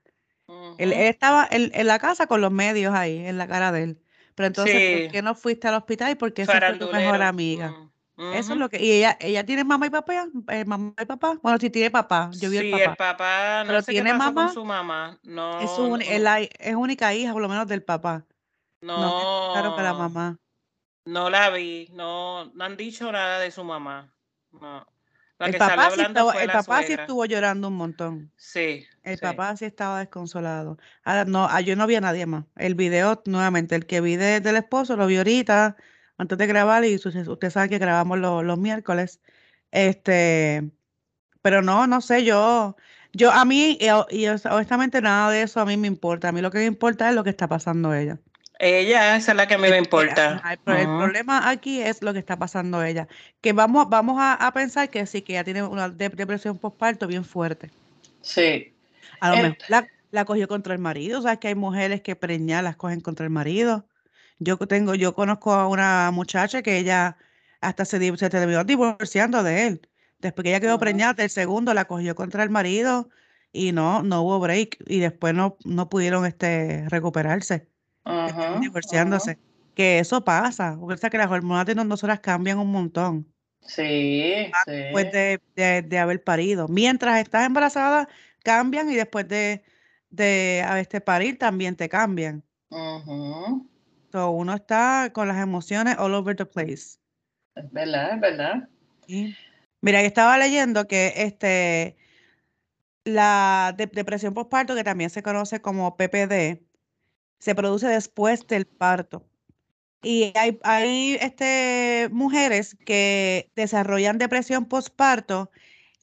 Él, 0.78 0.92
él 0.94 1.02
estaba 1.08 1.48
en, 1.50 1.70
en 1.74 1.86
la 1.88 1.98
casa 2.00 2.26
con 2.28 2.40
los 2.42 2.52
medios 2.52 2.94
ahí, 2.94 3.18
en 3.26 3.38
la 3.38 3.48
cara 3.48 3.72
de 3.72 3.84
él. 3.84 4.02
Pero 4.34 4.48
entonces, 4.48 4.82
¿por 4.82 5.06
Sí, 5.06 5.08
qué 5.08 5.22
no 5.22 5.34
fuiste 5.34 5.68
al 5.68 5.74
hospital 5.76 6.12
y 6.12 6.16
por 6.16 6.34
qué 6.34 6.46
fue 6.48 6.62
tu 6.78 6.88
mejor 6.90 7.22
amiga? 7.22 7.78
Mm, 8.16 8.30
Eso 8.30 8.54
es 8.54 8.60
lo 8.60 8.68
que... 8.70 8.82
¿Y 8.82 8.92
ella, 8.92 9.16
ella 9.20 9.44
tiene 9.46 9.64
mamá 9.64 9.86
y 9.86 9.90
papá? 9.90 10.28
Eh, 10.50 10.64
¿Mamá 10.66 10.94
y 11.00 11.06
papá? 11.06 11.38
Bueno, 11.42 11.58
sí 11.60 11.70
tiene 11.70 11.90
papá, 11.92 12.32
yo 12.38 12.50
vi 12.50 12.58
el 12.58 12.66
Sí, 12.66 12.68
papá. 12.68 12.94
el 12.94 12.96
papá, 12.96 13.64
no 13.64 13.72
¿Pero 13.72 13.82
sé 13.82 13.94
qué 13.94 14.04
tiene 14.04 14.14
con 14.34 14.48
mamá? 14.48 14.48
su 14.48 14.64
mamá. 14.64 15.18
No, 15.22 15.58
es 15.58 15.78
no, 15.78 15.96
la, 16.20 16.40
es 16.40 16.74
única 16.74 17.14
hija, 17.14 17.32
por 17.32 17.42
lo 17.42 17.48
menos 17.48 17.66
del 17.68 17.82
papá. 17.84 18.26
No 18.80 18.96
me 18.96 19.24
contaron 19.24 19.76
de 19.76 19.82
la 19.82 19.92
no, 19.92 19.98
mamá. 19.98 20.38
no 21.06 21.30
la 21.30 21.50
vi. 21.50 21.88
No, 21.92 22.46
no 22.54 22.64
han 22.64 22.76
dicho 22.76 23.10
nada 23.10 23.38
de 23.40 23.50
su 23.50 23.64
mamá. 23.64 24.12
No. 24.52 24.86
La 25.38 25.46
El 25.46 25.52
que 25.52 25.58
papá 25.58 25.90
sí 25.90 26.00
estaba, 26.00 26.42
el 26.42 26.50
papá 26.50 26.80
estuvo 26.80 27.24
llorando 27.26 27.68
un 27.68 27.74
montón. 27.74 28.32
Sí, 28.36 28.86
El 29.02 29.16
sí. 29.16 29.20
papá 29.22 29.54
sí 29.56 29.66
estaba 29.66 29.98
desconsolado. 29.98 30.78
Ahora 31.04 31.26
no, 31.26 31.46
ah, 31.50 31.60
yo 31.60 31.76
no 31.76 31.86
vi 31.86 31.96
a 31.96 32.00
nadie 32.00 32.24
más. 32.24 32.44
El 32.56 32.74
video, 32.74 33.22
nuevamente, 33.26 33.74
el 33.74 33.86
que 33.86 34.00
vi 34.00 34.16
de- 34.16 34.40
del 34.40 34.56
esposo, 34.56 34.96
lo 34.96 35.06
vi 35.06 35.18
ahorita, 35.18 35.76
antes 36.16 36.38
de 36.38 36.46
grabar, 36.46 36.84
y 36.86 36.94
usted, 36.96 37.50
sabe 37.50 37.68
que 37.68 37.78
grabamos 37.78 38.18
lo- 38.18 38.42
los 38.42 38.58
miércoles. 38.58 39.20
Este, 39.70 40.70
pero 41.42 41.62
no, 41.62 41.86
no 41.86 42.00
sé, 42.00 42.24
yo, 42.24 42.76
yo 43.12 43.30
a 43.32 43.44
mí, 43.44 43.76
y, 43.80 43.88
o- 43.90 44.06
y, 44.10 44.26
honestamente 44.28 45.00
nada 45.02 45.30
de 45.30 45.42
eso 45.42 45.60
a 45.60 45.66
mí 45.66 45.76
me 45.76 45.86
importa. 45.88 46.28
A 46.30 46.32
mí 46.32 46.40
lo 46.40 46.50
que 46.50 46.58
me 46.58 46.64
importa 46.66 47.08
es 47.10 47.14
lo 47.14 47.24
que 47.24 47.30
está 47.30 47.48
pasando 47.48 47.94
ella. 47.94 48.18
Ella, 48.58 49.16
esa 49.16 49.32
es 49.32 49.36
la 49.36 49.46
que 49.46 49.58
me 49.58 49.68
El, 49.68 49.76
importa. 49.76 50.42
el 50.66 50.76
el 50.76 50.84
problema 50.86 51.48
aquí 51.50 51.82
es 51.82 52.00
lo 52.02 52.12
que 52.12 52.18
está 52.20 52.38
pasando 52.38 52.82
ella. 52.82 53.06
Que 53.42 53.52
vamos, 53.52 53.88
vamos 53.90 54.16
a, 54.20 54.34
a 54.34 54.52
pensar 54.52 54.88
que 54.90 55.06
sí, 55.06 55.22
que 55.22 55.34
ella 55.34 55.44
tiene 55.44 55.62
una 55.62 55.90
de- 55.90 56.08
depresión 56.08 56.58
postparto 56.58 57.06
bien 57.06 57.24
fuerte. 57.24 57.70
Sí. 58.22 58.74
A 59.20 59.30
lo 59.30 59.36
Eh, 59.36 59.42
mejor 59.42 59.58
la, 59.68 59.88
la 60.10 60.24
cogió 60.24 60.48
contra 60.48 60.72
el 60.74 60.80
marido. 60.80 61.20
Sabes 61.22 61.38
que 61.38 61.48
hay 61.48 61.54
mujeres 61.54 62.00
que 62.02 62.16
preñadas 62.16 62.64
las 62.64 62.76
cogen 62.76 63.00
contra 63.00 63.24
el 63.24 63.30
marido. 63.30 63.88
Yo 64.38 64.56
tengo, 64.58 64.94
yo 64.94 65.14
conozco 65.14 65.52
a 65.52 65.68
una 65.68 66.10
muchacha 66.12 66.62
que 66.62 66.78
ella 66.78 67.16
hasta 67.60 67.84
se, 67.84 67.98
terminó 68.30 68.64
divorciando 68.64 69.42
de 69.42 69.66
él. 69.66 69.88
Después 70.18 70.44
que 70.44 70.50
ella 70.50 70.60
quedó 70.60 70.78
preñada 70.78 71.14
del 71.14 71.30
segundo, 71.30 71.74
la 71.74 71.84
cogió 71.86 72.14
contra 72.14 72.42
el 72.42 72.50
marido 72.50 73.10
y 73.52 73.72
no, 73.72 74.02
no 74.02 74.22
hubo 74.22 74.40
break. 74.40 74.78
Y 74.86 75.00
después 75.00 75.34
no, 75.34 75.56
no 75.64 75.88
pudieron 75.88 76.24
este, 76.26 76.86
recuperarse. 76.88 77.68
Ujú, 78.06 78.60
divorciándose. 78.60 79.38
Que 79.74 79.98
eso 79.98 80.24
pasa. 80.24 80.76
Porque 80.80 80.96
sabes 80.96 81.10
que 81.10 81.18
las 81.18 81.30
hormonas 81.30 81.66
de 81.66 81.74
nosotras 81.74 82.20
cambian 82.20 82.58
un 82.58 82.70
montón 82.72 83.26
Sí, 83.60 84.46
después 84.66 85.04
sí. 85.06 85.10
de, 85.10 85.40
de- 85.56 85.82
de 85.82 85.98
haber 85.98 86.22
parido. 86.22 86.68
Mientras 86.68 87.20
estás 87.20 87.44
embarazada, 87.46 88.08
cambian 88.42 88.90
y 88.90 88.94
después 88.94 89.26
de, 89.28 89.64
de 90.08 90.64
a 90.66 90.78
este 90.80 91.00
parir 91.00 91.36
también 91.38 91.74
te 91.76 91.88
cambian. 91.88 92.44
So, 94.12 94.30
uno 94.30 94.54
está 94.54 95.10
con 95.12 95.28
las 95.28 95.38
emociones 95.38 95.96
all 95.98 96.14
over 96.14 96.36
the 96.36 96.46
place. 96.46 96.98
Es 97.54 97.70
verdad, 97.72 98.14
es 98.14 98.20
verdad. 98.20 98.68
¿sí? 99.06 99.34
Mira, 99.80 100.00
yo 100.00 100.06
estaba 100.06 100.38
leyendo 100.38 100.86
que 100.86 101.12
este, 101.16 101.96
la 103.04 103.74
de- 103.76 103.86
depresión 103.86 104.32
postparto, 104.34 104.74
que 104.74 104.84
también 104.84 105.10
se 105.10 105.22
conoce 105.22 105.60
como 105.60 105.96
PPD, 105.96 106.62
se 107.38 107.54
produce 107.54 107.88
después 107.88 108.46
del 108.46 108.66
parto. 108.66 109.24
Y 110.02 110.32
hay, 110.36 110.58
hay 110.62 111.18
este, 111.20 112.08
mujeres 112.12 112.76
que 112.84 113.50
desarrollan 113.56 114.18
depresión 114.18 114.66
postparto 114.66 115.50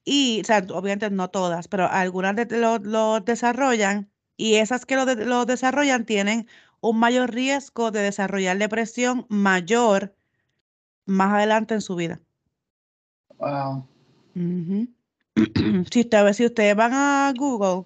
y, 0.06 0.42
o 0.42 0.46
sea, 0.46 0.60
obviamente 0.74 1.10
no 1.10 1.30
todas, 1.30 1.68
pero 1.68 1.88
algunas 1.90 2.36
de- 2.36 2.48
lo, 2.60 2.80
lo 2.80 3.20
desarrollan 3.22 4.12
y 4.38 4.56
esas 4.56 4.86
que 4.86 4.96
lo, 4.96 5.06
de- 5.06 5.26
lo 5.26 5.46
desarrollan 5.46 6.06
tienen 6.06 6.48
un 6.82 7.00
mayor 7.00 7.32
riesgo 7.34 7.92
de 7.92 8.02
desarrollar 8.02 8.58
depresión 8.58 9.26
mayor 9.30 10.16
más 11.06 11.34
adelante 11.34 11.74
en 11.76 11.82
su 11.82 11.96
vida. 11.96 12.20
Wow. 13.38 13.88
Ujú. 14.36 14.88
Si 15.92 16.02
ustedes, 16.02 16.38
si 16.38 16.46
ustedes 16.46 16.76
van 16.76 16.94
a 16.94 17.34
Google, 17.36 17.86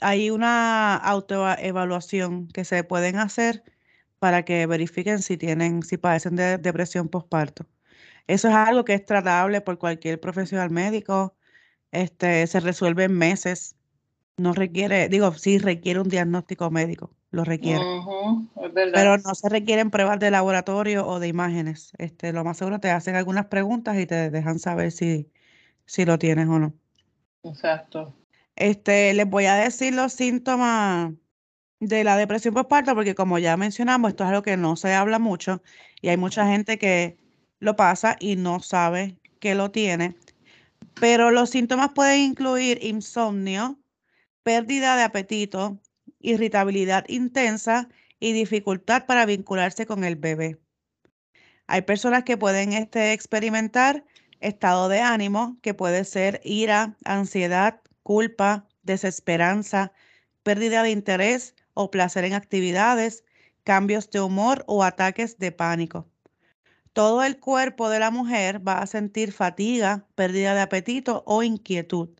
hay 0.00 0.30
una 0.30 0.96
autoevaluación 0.96 2.48
que 2.48 2.64
se 2.64 2.84
pueden 2.84 3.16
hacer 3.16 3.62
para 4.18 4.44
que 4.44 4.66
verifiquen 4.66 5.20
si 5.20 5.36
tienen, 5.36 5.82
si 5.82 5.96
padecen 5.96 6.36
de 6.36 6.58
depresión 6.58 7.08
postparto. 7.08 7.66
Eso 8.26 8.48
es 8.48 8.54
algo 8.54 8.84
que 8.84 8.94
es 8.94 9.04
tratable 9.04 9.60
por 9.60 9.78
cualquier 9.78 10.20
profesional 10.20 10.70
médico. 10.70 11.34
Este, 11.92 12.46
se 12.46 12.60
resuelve 12.60 13.04
en 13.04 13.12
meses. 13.18 13.76
No 14.36 14.52
requiere, 14.52 15.08
digo, 15.08 15.32
sí 15.34 15.58
requiere 15.58 16.00
un 16.00 16.08
diagnóstico 16.08 16.70
médico, 16.70 17.10
lo 17.30 17.44
requiere. 17.44 17.84
Es. 17.84 18.90
Pero 18.92 19.18
no 19.18 19.34
se 19.34 19.48
requieren 19.48 19.90
pruebas 19.90 20.18
de 20.18 20.30
laboratorio 20.30 21.06
o 21.06 21.20
de 21.20 21.28
imágenes. 21.28 21.92
Este, 21.98 22.32
lo 22.32 22.44
más 22.44 22.56
seguro 22.56 22.80
te 22.80 22.90
hacen 22.90 23.14
algunas 23.14 23.46
preguntas 23.46 23.96
y 23.98 24.06
te 24.06 24.30
dejan 24.30 24.58
saber 24.58 24.90
si, 24.90 25.30
si 25.84 26.04
lo 26.04 26.18
tienes 26.18 26.48
o 26.48 26.58
no. 26.58 26.74
Exacto. 27.44 28.14
Este, 28.56 29.12
les 29.14 29.28
voy 29.28 29.46
a 29.46 29.54
decir 29.56 29.94
los 29.94 30.12
síntomas 30.12 31.12
de 31.80 32.04
la 32.04 32.16
depresión 32.16 32.54
postparto 32.54 32.94
porque 32.94 33.14
como 33.14 33.38
ya 33.38 33.56
mencionamos, 33.56 34.10
esto 34.10 34.24
es 34.24 34.30
algo 34.30 34.42
que 34.42 34.56
no 34.56 34.76
se 34.76 34.94
habla 34.94 35.18
mucho 35.18 35.62
y 36.00 36.08
hay 36.08 36.16
mucha 36.16 36.46
gente 36.46 36.78
que 36.78 37.18
lo 37.58 37.76
pasa 37.76 38.16
y 38.20 38.36
no 38.36 38.60
sabe 38.60 39.18
que 39.40 39.54
lo 39.54 39.70
tiene. 39.70 40.16
Pero 41.00 41.30
los 41.30 41.50
síntomas 41.50 41.90
pueden 41.94 42.20
incluir 42.20 42.78
insomnio, 42.82 43.80
pérdida 44.42 44.96
de 44.96 45.02
apetito, 45.02 45.80
irritabilidad 46.20 47.04
intensa 47.08 47.88
y 48.20 48.32
dificultad 48.32 49.06
para 49.06 49.26
vincularse 49.26 49.86
con 49.86 50.04
el 50.04 50.16
bebé. 50.16 50.58
Hay 51.66 51.82
personas 51.82 52.24
que 52.24 52.36
pueden 52.36 52.72
este, 52.72 53.12
experimentar 53.12 54.04
estado 54.40 54.88
de 54.88 55.00
ánimo, 55.00 55.58
que 55.62 55.74
puede 55.74 56.04
ser 56.04 56.40
ira, 56.44 56.96
ansiedad, 57.04 57.80
culpa, 58.04 58.68
desesperanza, 58.84 59.92
pérdida 60.44 60.84
de 60.84 60.92
interés 60.92 61.56
o 61.74 61.90
placer 61.90 62.24
en 62.26 62.34
actividades, 62.34 63.24
cambios 63.64 64.10
de 64.10 64.20
humor 64.22 64.64
o 64.68 64.84
ataques 64.84 65.38
de 65.40 65.52
pánico. 65.52 66.08
Todo 66.94 67.24
el 67.24 67.40
cuerpo 67.40 67.90
de 67.90 68.00
la 68.00 68.10
mujer 68.10 68.66
va 68.66 68.78
a 68.80 68.86
sentir 68.86 69.32
fatiga, 69.32 70.08
pérdida 70.16 70.54
de 70.54 70.62
apetito 70.62 71.24
o 71.26 71.42
inquietud. 71.44 72.10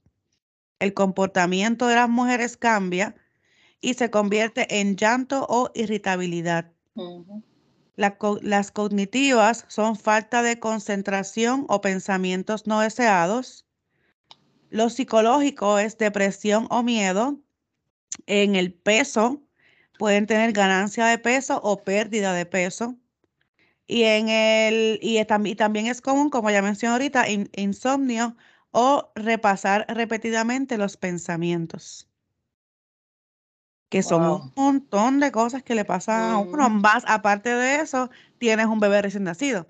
El 0.81 0.95
comportamiento 0.95 1.89
de 1.89 1.97
las 1.97 2.09
mujeres 2.11 2.57
cambia 2.57 3.17
y 3.81 3.95
se 3.95 4.11
convierte 4.11 4.81
en 4.81 4.97
llanto 4.97 5.47
o 5.49 5.71
irritabilidad. 5.75 6.73
Ujú. 6.97 7.43
La 7.97 8.19
co- 8.19 8.39
las 8.41 8.71
cognitivas 8.71 9.65
son 9.67 9.97
falta 9.97 10.43
de 10.43 10.61
concentración 10.61 11.67
o 11.69 11.81
pensamientos 11.81 12.69
no 12.69 12.79
deseados. 12.81 13.64
Lo 14.75 14.91
psicológico 14.91 15.79
es 15.79 15.99
depresión 15.99 16.67
o 16.69 16.83
miedo. 16.83 17.39
En 18.27 18.57
el 18.57 18.73
peso 18.73 19.41
pueden 20.01 20.27
tener 20.27 20.53
ganancia 20.53 21.07
de 21.07 21.17
peso 21.17 21.61
o 21.63 21.85
pérdida 21.85 22.33
de 22.33 22.45
peso. 22.45 22.97
Y 23.87 24.03
en 24.03 24.29
el 24.29 24.99
y, 25.01 25.25
también 25.55 25.87
es 25.87 26.01
común, 26.01 26.29
como 26.29 26.51
ya 26.51 26.61
mencioné 26.61 26.95
ahorita, 26.95 27.29
in- 27.29 27.51
insomnio 27.55 28.37
o 28.73 29.13
repasar 29.15 29.87
repetidamente 29.89 30.77
los 30.77 30.97
pensamientos, 30.97 32.09
que 33.89 34.03
son 34.03 34.25
un 34.25 34.53
montón 34.57 35.21
de 35.21 35.31
cosas 35.31 35.63
que 35.63 35.77
le 35.77 35.85
pasan 35.85 36.33
a 36.33 36.39
uno. 36.39 36.67
Ujú. 36.67 36.81
Más 36.81 37.05
aparte 37.07 37.55
de 37.55 37.77
eso, 37.77 38.11
tienes 38.39 38.67
un 38.67 38.81
bebé 38.81 39.03
recién 39.03 39.23
nacido 39.23 39.69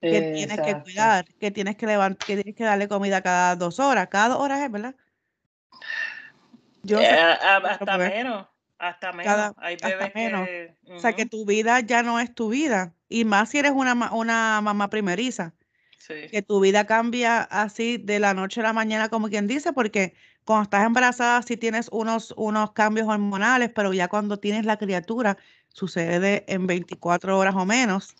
que 0.00 0.20
tienes 0.34 0.60
que 0.60 0.80
cuidar, 0.82 1.24
que 1.40 1.50
tienes 1.50 1.76
que 1.76 1.86
levantar, 1.86 2.26
que 2.26 2.34
tienes 2.36 2.54
que 2.54 2.64
darle 2.64 2.88
comida 2.88 3.22
cada 3.22 3.56
dos 3.56 3.80
horas, 3.80 4.08
cada 4.08 4.28
dos 4.30 4.38
horas 4.40 4.60
es, 4.60 4.70
¿verdad? 4.70 4.94
Yo 6.82 7.00
Eh, 7.00 7.06
sé 7.06 7.18
a- 7.18 7.56
hasta 7.56 7.98
menos, 7.98 8.46
hasta 8.78 9.12
menos. 9.12 9.24
cada, 9.24 9.54
Hay 9.58 9.74
hasta 9.74 9.88
bebés 9.88 10.14
menos. 10.14 10.46
que... 10.46 10.76
O 10.92 11.00
sea, 11.00 11.12
que 11.14 11.26
tu 11.26 11.44
vida 11.44 11.80
ya 11.80 12.02
no 12.02 12.20
es 12.20 12.32
tu 12.34 12.48
vida. 12.50 12.94
Y 13.08 13.24
más 13.24 13.50
si 13.50 13.58
eres 13.58 13.72
una, 13.72 14.12
una 14.12 14.60
mamá 14.62 14.88
primeriza. 14.88 15.52
Sí. 15.98 16.28
que 16.30 16.40
tu 16.40 16.60
vida 16.60 16.86
cambia 16.86 17.42
así 17.42 17.96
de 17.96 18.20
la 18.20 18.32
noche 18.32 18.60
a 18.60 18.62
la 18.64 18.72
mañana, 18.72 19.08
como 19.08 19.28
quien 19.28 19.48
dice, 19.48 19.72
porque 19.72 20.14
cuando 20.44 20.62
estás 20.62 20.86
embarazada 20.86 21.42
sí 21.42 21.56
tienes 21.56 21.88
unos, 21.90 22.32
unos 22.36 22.70
cambios 22.72 23.08
hormonales, 23.08 23.70
pero 23.74 23.92
ya 23.92 24.06
cuando 24.06 24.36
tienes 24.38 24.64
la 24.66 24.76
criatura 24.76 25.36
sucede 25.66 26.44
en 26.46 26.68
24 26.68 27.36
horas 27.36 27.56
o 27.56 27.64
menos. 27.66 28.14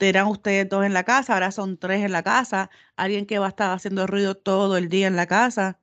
Eran 0.00 0.28
ustedes 0.28 0.68
dos 0.68 0.84
en 0.84 0.94
la 0.94 1.04
casa, 1.04 1.34
ahora 1.34 1.50
son 1.50 1.78
tres 1.78 2.04
en 2.04 2.12
la 2.12 2.22
casa, 2.22 2.70
alguien 2.96 3.26
que 3.26 3.38
va 3.38 3.46
a 3.46 3.48
estar 3.50 3.70
haciendo 3.72 4.06
ruido 4.06 4.36
todo 4.36 4.76
el 4.76 4.88
día 4.88 5.06
en 5.08 5.16
la 5.16 5.26
casa. 5.26 5.80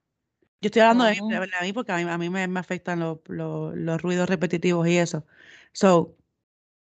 Yo 0.62 0.68
estoy 0.68 0.82
hablando 0.84 1.06
de 1.06 1.12
mí, 1.14 1.18
Ujú. 1.22 1.30
de 1.30 1.62
mí 1.68 1.74
porque 1.74 1.92
a 1.94 1.98
mí, 1.98 2.04
a 2.04 2.18
mí 2.18 2.30
me, 2.30 2.48
me 2.48 2.60
afectan 2.60 3.00
los, 3.00 3.20
los, 3.28 3.76
los 3.76 4.02
ruidos 4.02 4.30
repetitivos 4.30 4.88
y 4.88 4.98
eso. 4.98 5.26
So, 5.74 6.18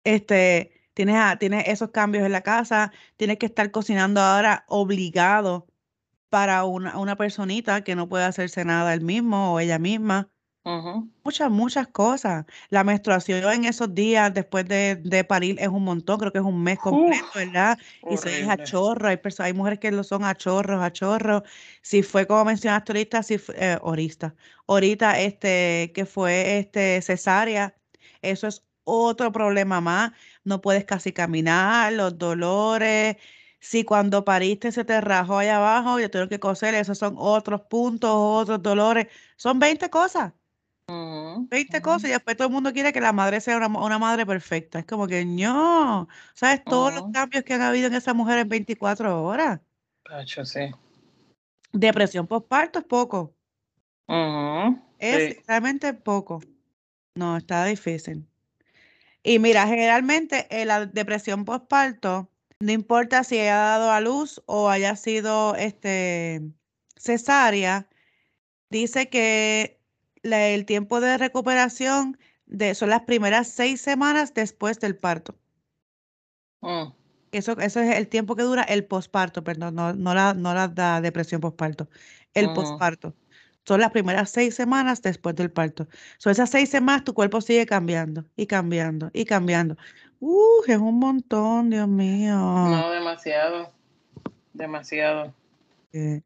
este, 0.04 0.72
tienes, 0.94 1.16
a- 1.16 1.38
tienes 1.38 1.68
esos 1.68 1.90
cambios 1.90 2.24
en 2.24 2.32
la 2.32 2.42
casa, 2.42 2.92
tienes 3.16 3.38
que 3.38 3.46
estar 3.46 3.70
cocinando 3.70 4.20
ahora 4.20 4.64
obligado 4.68 5.66
para 6.30 6.64
una, 6.64 6.98
una 6.98 7.16
personita 7.16 7.82
que 7.84 7.96
no 7.96 8.08
puede 8.08 8.24
hacerse 8.24 8.64
nada 8.64 8.94
él 8.94 9.02
mismo 9.02 9.54
o 9.54 9.60
ella 9.60 9.78
misma. 9.78 10.30
Muchas, 11.25 11.51
muchas 11.53 11.87
cosas. 11.87 12.46
La 12.68 12.83
menstruación 12.83 13.44
en 13.53 13.64
esos 13.64 13.94
días 13.94 14.35
después 14.35 14.66
de, 14.66 14.96
de 14.96 15.22
parir 15.22 15.57
es 15.61 15.68
un 15.68 15.85
montón, 15.85 16.18
creo 16.18 16.33
que 16.33 16.38
es 16.38 16.44
un 16.44 16.61
mes 16.64 16.81
completo, 16.81 17.29
Uf, 17.29 17.33
¿verdad? 17.33 17.79
Y 18.09 18.16
se 18.16 18.40
es 18.40 18.48
a 18.48 18.61
chorro, 18.61 19.07
hay 19.07 19.18
personas, 19.18 19.46
hay 19.48 19.53
mujeres 19.53 19.79
que 19.79 19.92
lo 19.92 20.03
son 20.03 20.25
a 20.25 20.35
chorros, 20.35 20.83
a 20.83 20.90
chorros. 20.92 21.42
Si 21.81 22.03
fue 22.03 22.27
como 22.27 22.44
mencionaste 22.44 22.90
ahorita, 22.92 23.22
si 23.22 23.38
fue, 23.38 23.55
eh, 23.57 23.79
ahorita, 23.81 24.35
ahorita, 24.66 25.20
este, 25.20 25.92
que 25.94 26.07
fue 26.07 26.59
este 26.59 27.01
cesárea, 27.03 27.77
eso 28.20 28.48
es 28.48 28.66
otro 28.83 29.31
problema 29.31 29.81
más. 29.81 30.11
No 30.42 30.61
puedes 30.61 30.85
casi 30.85 31.12
caminar, 31.12 31.92
los 31.92 32.18
dolores. 32.18 33.16
Si 33.61 33.85
cuando 33.85 34.25
pariste 34.25 34.72
se 34.72 34.85
te 34.85 35.01
rajó 35.01 35.38
allá 35.38 35.59
abajo 35.59 36.01
y 36.01 36.03
te 36.03 36.09
tuvieron 36.09 36.29
que 36.29 36.40
coser, 36.40 36.75
esos 36.75 36.98
son 36.98 37.14
otros 37.16 37.61
puntos, 37.62 38.11
otros 38.12 38.61
dolores. 38.61 39.07
Son 39.37 39.61
20 39.61 39.88
cosas. 39.88 40.33
Ujú, 40.92 41.48
20 41.50 41.78
ujú, 41.78 41.83
cosas 41.83 42.11
y 42.11 42.12
después 42.12 42.37
todo 42.37 42.48
el 42.48 42.55
mundo 42.55 42.72
quiere 42.72 42.92
que 42.92 43.00
la 43.00 43.12
madre 43.12 43.40
sea 43.40 43.57
una, 43.59 43.68
una 43.68 43.98
madre 43.98 44.26
perfecta. 44.26 44.78
Es 44.81 44.87
como 44.87 45.07
que 45.07 45.24
no, 45.24 46.09
¿sabes? 46.35 46.66
Todos 46.66 46.92
los 46.94 47.05
cambios 47.12 47.44
que 47.44 47.55
han 47.55 47.62
habido 47.62 47.87
en 47.88 47.94
esa 47.94 48.14
mujer 48.14 48.38
en 48.38 48.48
24 48.48 49.22
horas. 49.22 49.61
Tacho, 50.05 50.44
sí. 50.44 50.70
Depresión 51.72 52.26
postparto 52.26 52.78
es 52.78 52.85
poco, 52.85 53.35
es 54.98 55.35
sí. 55.35 55.42
realmente 55.46 55.92
poco. 55.94 56.40
No, 57.14 57.37
está 57.37 57.64
difícil. 57.66 58.26
Y 59.22 59.38
mira, 59.38 59.66
generalmente 59.66 60.46
eh, 60.50 60.64
la 60.64 60.87
depresión 60.87 61.44
postparto, 61.44 62.31
no 62.61 62.72
importa 62.72 63.24
si 63.24 63.38
haya 63.38 63.57
dado 63.57 63.90
a 63.92 64.00
luz 64.00 64.42
o 64.46 64.68
haya 64.70 64.96
sido 64.96 65.55
este, 65.57 66.42
cesárea, 66.96 67.88
dice 68.70 69.09
que 69.11 69.81
la- 70.22 70.48
el 70.48 70.64
tiempo 70.66 71.00
de 71.00 71.18
recuperación 71.18 72.18
de, 72.46 72.74
son 72.74 72.90
las 72.90 73.02
primeras 73.02 73.48
seis 73.48 73.80
semanas 73.80 74.35
después 74.35 74.78
del 74.80 74.96
parto. 74.96 75.35
Mm, 76.61 76.92
Eso, 77.32 77.52
eso 77.58 77.80
es 77.80 77.96
el 77.96 78.08
tiempo 78.08 78.37
que 78.37 78.42
dura 78.42 78.62
el 78.62 78.85
posparto, 78.85 79.42
perdón, 79.42 79.74
no, 79.74 79.92
no 79.94 80.14
la, 80.14 80.35
no 80.35 80.54
la 80.54 80.68
da 80.68 81.00
depresión 81.00 81.40
posparto, 81.40 81.88
el 82.35 82.46
ujú. 82.46 82.54
posparto. 82.54 83.14
Son 83.64 83.80
las 83.80 83.90
primeras 83.92 84.28
seis 84.30 84.54
semanas 84.54 85.02
después 85.02 85.35
del 85.37 85.50
parto. 85.50 85.87
Son 86.18 86.32
esas 86.32 86.50
seis 86.50 86.68
semanas 86.68 87.04
tu 87.04 87.14
cuerpo 87.14 87.40
sigue 87.40 87.64
cambiando 87.64 88.24
y 88.37 88.46
cambiando 88.46 89.11
y 89.14 89.24
cambiando. 89.24 89.76
Uh, 90.20 90.62
es 90.66 90.76
un 90.78 90.98
montón, 90.98 91.70
Dios 91.70 91.88
mío. 91.88 92.35
No, 92.37 92.90
demasiado. 92.90 93.72
Demasiado. 94.52 95.32
Eh, 95.92 96.22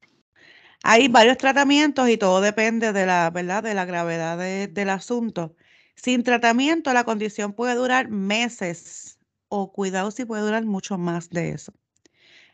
Hay 0.89 1.09
varios 1.09 1.37
tratamientos 1.37 2.09
y 2.09 2.17
todo 2.17 2.41
depende 2.41 2.93
de 2.93 3.07
la, 3.07 3.29
¿verdad? 3.31 3.65
De 3.65 3.75
la 3.75 3.85
gravedad 3.85 4.39
de- 4.39 4.69
del 4.69 4.91
asunto. 4.91 5.57
Sin 5.97 6.23
tratamiento, 6.23 6.93
la 6.93 7.03
condición 7.03 7.53
puede 7.55 7.75
durar 7.75 8.09
meses 8.09 9.19
o 9.49 9.73
cuidado 9.73 10.13
si 10.13 10.25
puede 10.25 10.43
durar 10.43 10.65
mucho 10.65 10.97
más 10.97 11.29
de 11.31 11.51
eso. 11.51 11.73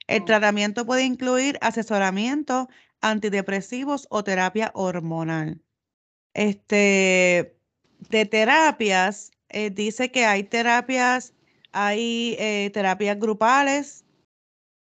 El 0.07 0.25
tratamiento 0.25 0.87
puede 0.87 1.05
incluir 1.05 1.59
asesoramiento, 1.61 2.68
antidepresivos 3.03 4.07
o 4.11 4.25
terapia 4.25 4.71
hormonal. 4.75 5.61
Este, 6.35 7.57
de 8.11 8.27
terapias, 8.27 9.33
eh, 9.51 9.71
dice 9.71 10.11
que 10.11 10.27
hay 10.27 10.45
terapias, 10.45 11.35
hay 11.73 12.37
eh, 12.38 12.71
terapias 12.73 13.18
grupales, 13.18 14.05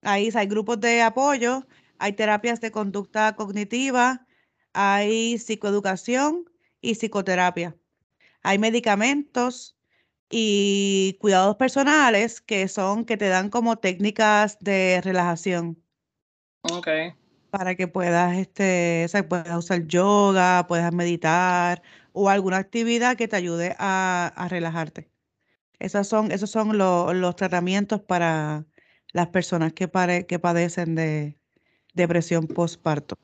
hay, 0.02 0.30
hay 0.34 0.48
grupos 0.48 0.80
de 0.80 1.02
apoyo, 1.02 1.66
hay 2.00 2.14
terapias 2.14 2.62
de 2.62 2.72
conducta 2.72 3.36
cognitiva, 3.36 4.28
hay 4.74 5.38
psicoeducación 5.40 6.46
y 6.82 6.96
psicoterapia. 6.96 7.78
Hay 8.44 8.60
medicamentos 8.60 9.78
y 10.30 11.18
cuidados 11.22 11.58
personales 11.58 12.42
que 12.42 12.68
son, 12.68 13.06
que 13.06 13.18
te 13.18 13.30
dan 13.30 13.50
como 13.50 13.78
técnicas 13.80 14.60
de 14.60 15.02
relajación 15.04 15.84
Ok. 16.64 16.88
para 17.50 17.76
que 17.76 17.88
puedas, 17.88 18.38
este, 18.38 19.04
o 19.06 19.08
sea, 19.08 19.28
puedas 19.28 19.58
usar 19.58 19.86
yoga, 19.88 20.68
puedas 20.68 20.94
meditar 20.94 21.82
o 22.12 22.30
alguna 22.30 22.58
actividad 22.58 23.18
que 23.18 23.28
te 23.28 23.36
ayude 23.36 23.76
a, 23.80 24.28
a 24.36 24.48
relajarte. 24.50 25.12
Esas 25.80 26.08
son, 26.10 26.32
esos 26.34 26.52
son 26.52 26.78
lo- 26.80 27.14
los 27.16 27.36
tratamientos 27.38 28.02
para 28.04 28.68
las 29.14 29.30
personas 29.30 29.74
que, 29.74 29.90
pare- 29.90 30.28
que 30.28 30.40
padecen 30.40 30.96
de 30.96 31.39
depresión 31.94 32.48
postparto. 32.48 33.16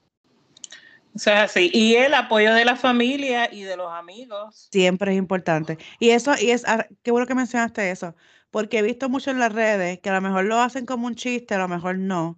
O 1.16 1.20
sea, 1.20 1.44
así. 1.44 1.70
Y 1.74 1.96
el 1.96 2.14
apoyo 2.14 2.54
de 2.54 2.66
la 2.66 2.76
familia 2.76 3.52
y 3.52 3.64
de 3.64 3.78
los 3.78 3.92
amigos. 3.92 4.68
Siempre 4.72 5.14
es 5.14 5.18
importante. 5.18 5.78
Y 5.98 6.10
eso, 6.10 6.34
y 6.40 6.52
es, 6.52 6.66
ah, 6.68 6.86
qué 7.04 7.12
bueno 7.12 7.26
que 7.26 7.36
mencionaste 7.36 7.90
eso, 7.90 8.16
porque 8.52 8.80
he 8.80 8.82
visto 8.82 9.08
mucho 9.08 9.32
en 9.32 9.40
las 9.40 9.54
redes 9.54 10.00
que 10.00 10.10
a 10.10 10.14
lo 10.14 10.22
mejor 10.22 10.44
lo 10.44 10.60
hacen 10.60 10.86
como 10.86 11.08
un 11.08 11.16
chiste, 11.16 11.56
a 11.56 11.58
lo 11.58 11.70
mejor 11.70 11.98
no, 11.98 12.38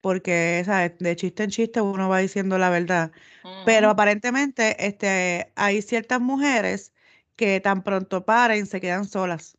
porque, 0.00 0.62
¿sabes? 0.64 0.92
De 1.00 1.16
chiste 1.16 1.42
en 1.42 1.50
chiste 1.50 1.80
uno 1.80 2.08
va 2.08 2.18
diciendo 2.18 2.58
la 2.58 2.70
verdad. 2.70 3.10
Pero 3.64 3.90
aparentemente, 3.90 4.86
este, 4.86 5.52
hay 5.56 5.82
ciertas 5.82 6.20
mujeres 6.20 6.92
que 7.34 7.60
tan 7.60 7.82
pronto 7.82 8.24
paren 8.24 8.66
se 8.66 8.80
quedan 8.80 9.04
solas. 9.04 9.58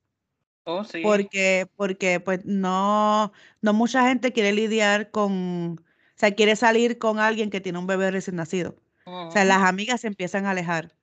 Oh, 0.63 0.86
sí. 0.86 1.01
Porque, 1.01 1.67
porque 1.75 2.21
pues 2.21 2.45
no, 2.45 3.33
no 3.62 3.73
mucha 3.73 4.07
gente 4.07 4.31
quiere 4.31 4.53
lidiar 4.53 5.12
con, 5.12 5.81
sea, 6.19 6.32
quiere 6.36 6.56
salir 6.56 6.97
con 6.97 7.19
alguien 7.19 7.49
que 7.49 7.62
tiene 7.62 7.80
un 7.80 7.88
bebé 7.88 8.12
recién 8.12 8.36
nacido. 8.36 8.75
O 9.06 9.32
sea, 9.32 9.45
las 9.45 9.63
amigas 9.63 10.01
se 10.01 10.08
empiezan 10.08 10.45
a 10.45 10.51
alejar 10.51 10.93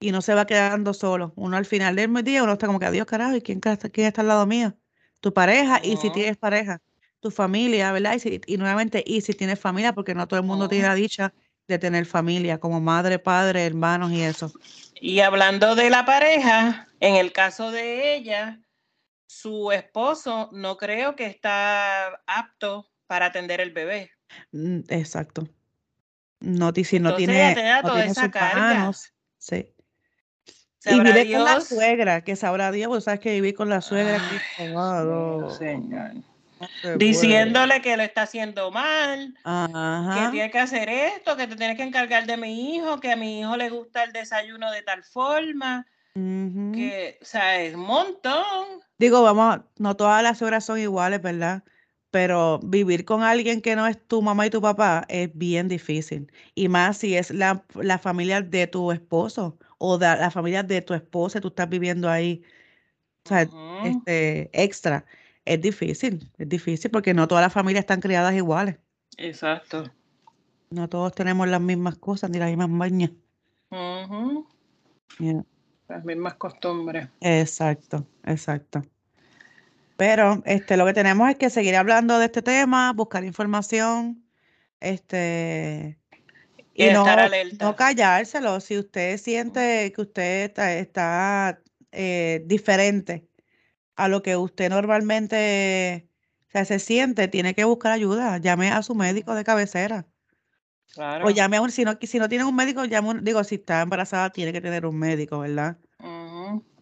y 0.00 0.12
no 0.12 0.22
se 0.22 0.34
va 0.34 0.46
quedando 0.46 0.94
solo. 0.94 1.32
Uno 1.36 1.56
al 1.56 1.64
final 1.66 1.96
del 1.96 2.12
día, 2.24 2.42
uno 2.42 2.52
está 2.54 2.66
como 2.66 2.78
que, 2.80 2.86
adiós, 2.86 3.06
carajo, 3.06 3.36
¿y 3.36 3.42
quién, 3.42 3.60
quién 3.60 4.06
está 4.06 4.20
al 4.22 4.28
lado 4.28 4.46
mío? 4.46 4.74
Tu 5.20 5.32
pareja, 5.32 5.80
y 5.82 5.96
si 5.96 6.08
Ujú. 6.08 6.14
tienes 6.14 6.36
pareja, 6.36 6.80
tu 7.20 7.30
familia, 7.30 7.92
¿verdad? 7.92 8.14
Y, 8.14 8.18
si- 8.20 8.40
y 8.46 8.56
nuevamente, 8.56 9.02
y 9.06 9.20
si 9.20 9.32
tienes 9.32 9.58
familia, 9.58 9.92
porque 9.94 10.14
no 10.14 10.26
todo 10.28 10.38
el 10.40 10.46
mundo 10.46 10.68
tiene 10.68 10.84
Ujú. 10.84 10.90
la 10.90 10.94
dicha 10.94 11.34
de 11.68 11.78
tener 11.78 12.06
familia, 12.06 12.58
como 12.58 12.80
madre, 12.80 13.18
padre, 13.18 13.64
hermanos 13.66 14.12
y 14.12 14.22
eso. 14.22 14.52
Y 15.00 15.20
hablando 15.20 15.74
de 15.74 15.90
la 15.90 16.04
pareja, 16.04 16.88
en 17.00 17.16
el 17.16 17.32
caso 17.32 17.70
de 17.70 18.14
ella, 18.14 18.60
su 19.26 19.72
esposo 19.72 20.50
no 20.52 20.76
creo 20.76 21.16
que 21.16 21.26
está 21.26 22.22
apto 22.26 22.88
para 23.06 23.26
atender 23.26 23.60
el 23.60 23.72
bebé. 23.72 24.12
Mm, 24.52 24.80
Exacto. 24.88 25.48
No, 26.40 26.72
ti- 26.72 26.84
si 26.84 26.98
no 27.00 27.10
Entonces 27.10 27.26
tiene, 27.28 27.54
no 27.54 27.80
toda 27.82 27.94
tiene 27.94 28.10
esa 28.10 28.22
sus 28.22 28.30
carga. 28.30 28.60
manos, 28.60 29.14
sí. 29.38 29.72
Y 30.46 30.90
Sabrá 30.90 31.14
vive 31.14 31.32
con 31.32 31.44
la 31.44 31.54
Dios. 31.54 31.68
suegra, 31.68 32.22
que 32.22 32.36
sabrá 32.36 32.70
Dios, 32.70 32.88
porque 32.88 33.00
sabes 33.02 33.20
que 33.20 33.32
vivir 33.32 33.54
con 33.54 33.68
la 33.68 33.80
suegra, 33.80 34.18
mío, 34.20 35.50
señor. 35.50 36.12
Diciéndole 36.96 37.82
que 37.82 37.96
lo 37.96 38.02
está 38.02 38.22
haciendo 38.22 38.70
mal, 38.70 39.34
que 39.34 39.40
Ajá. 39.42 40.30
tiene 40.30 40.50
que 40.50 40.58
hacer 40.58 40.88
esto, 40.88 41.36
que 41.36 41.46
te 41.46 41.56
tienes 41.56 41.76
que 41.76 41.82
encargar 41.82 42.26
de 42.26 42.36
mi 42.36 42.76
hijo, 42.76 43.00
que 43.00 43.12
a 43.12 43.16
mi 43.16 43.40
hijo 43.40 43.56
le 43.56 43.68
gusta 43.68 44.04
el 44.04 44.12
desayuno 44.12 44.70
de 44.70 44.82
tal 44.82 45.02
forma, 45.02 45.86
ujú. 46.14 46.72
que, 46.72 47.18
o 47.20 47.24
sea, 47.24 47.60
es 47.60 47.74
un 47.74 47.80
montón. 47.82 48.80
Digo, 48.98 49.22
vamos, 49.22 49.60
no 49.78 49.96
todas 49.96 50.22
las 50.22 50.38
suegras 50.38 50.64
son 50.64 50.78
iguales, 50.78 51.20
¿verdad? 51.20 51.64
Pero 52.16 52.60
vivir 52.60 53.04
con 53.04 53.22
alguien 53.22 53.60
que 53.60 53.76
no 53.76 53.86
es 53.86 54.02
tu 54.08 54.22
mamá 54.22 54.46
y 54.46 54.50
tu 54.50 54.62
papá 54.62 55.04
es 55.10 55.28
bien 55.34 55.68
difícil. 55.68 56.32
Y 56.54 56.70
más 56.70 56.96
si 56.96 57.14
es 57.14 57.30
la, 57.30 57.62
la 57.74 57.98
familia 57.98 58.40
de 58.40 58.66
tu 58.66 58.90
esposo 58.90 59.58
o 59.76 59.98
de 59.98 60.06
la 60.06 60.30
familia 60.30 60.62
de 60.62 60.80
tu 60.80 60.94
esposa, 60.94 61.42
tú 61.42 61.48
estás 61.48 61.68
viviendo 61.68 62.08
ahí, 62.08 62.42
o 63.26 63.28
sea, 63.28 63.46
este, 63.84 64.48
extra. 64.54 65.04
Es 65.44 65.60
difícil, 65.60 66.26
es 66.38 66.48
difícil 66.48 66.90
porque 66.90 67.12
no 67.12 67.28
todas 67.28 67.44
las 67.44 67.52
familias 67.52 67.82
están 67.82 68.00
criadas 68.00 68.34
iguales. 68.34 68.76
Exacto. 69.18 69.84
No 70.70 70.88
todos 70.88 71.14
tenemos 71.14 71.46
las 71.48 71.60
mismas 71.60 71.98
cosas 71.98 72.30
ni 72.30 72.38
las 72.38 72.48
mismas 72.48 72.70
mañas. 72.70 73.10
Yeah. 75.18 75.44
Las 75.86 76.02
mismas 76.02 76.36
costumbres. 76.36 77.10
Exacto, 77.20 78.06
exacto. 78.24 78.82
Pero 79.96 80.42
este, 80.46 80.76
lo 80.76 80.86
que 80.86 80.92
tenemos 80.94 81.28
es 81.30 81.36
que 81.36 81.50
seguir 81.50 81.76
hablando 81.76 82.18
de 82.18 82.26
este 82.26 82.42
tema, 82.42 82.92
buscar 82.92 83.24
información, 83.24 84.24
este, 84.80 86.00
Y 86.74 86.84
y 86.84 86.88
estar 86.88 87.18
no, 87.18 87.24
alerta. 87.26 87.66
no 87.66 87.76
callárselo. 87.76 88.60
Si 88.60 88.78
usted 88.78 89.18
siente 89.18 89.92
que 89.94 90.00
usted 90.02 90.44
está, 90.46 90.74
está, 90.74 91.62
eh, 91.92 92.42
diferente 92.46 93.28
a 93.96 94.08
lo 94.08 94.22
que 94.22 94.36
usted 94.36 94.70
normalmente 94.70 96.10
o 96.48 96.52
sea, 96.52 96.64
se 96.66 96.78
siente, 96.80 97.28
tiene 97.28 97.54
que 97.54 97.64
buscar 97.64 97.92
ayuda. 97.92 98.38
Llame 98.38 98.70
a 98.72 98.82
su 98.82 98.94
médico 98.94 99.34
de 99.34 99.44
cabecera. 99.44 100.08
O 101.26 101.28
Claro. 101.28 101.30
llame 101.30 101.56
a 101.58 101.62
un, 101.62 101.70
si 101.70 101.84
no, 101.84 101.92
si 102.02 102.18
no 102.18 102.28
tiene 102.28 102.44
un 102.44 102.54
médico, 102.56 102.84
llame 102.84 103.08
un- 103.10 103.24
digo, 103.24 103.42
si 103.44 103.56
está 103.56 103.82
embarazada, 103.82 104.30
tiene 104.32 104.52
que 104.52 104.60
tener 104.60 104.86
un 104.86 104.98
médico, 104.98 105.38
¿verdad? 105.40 105.78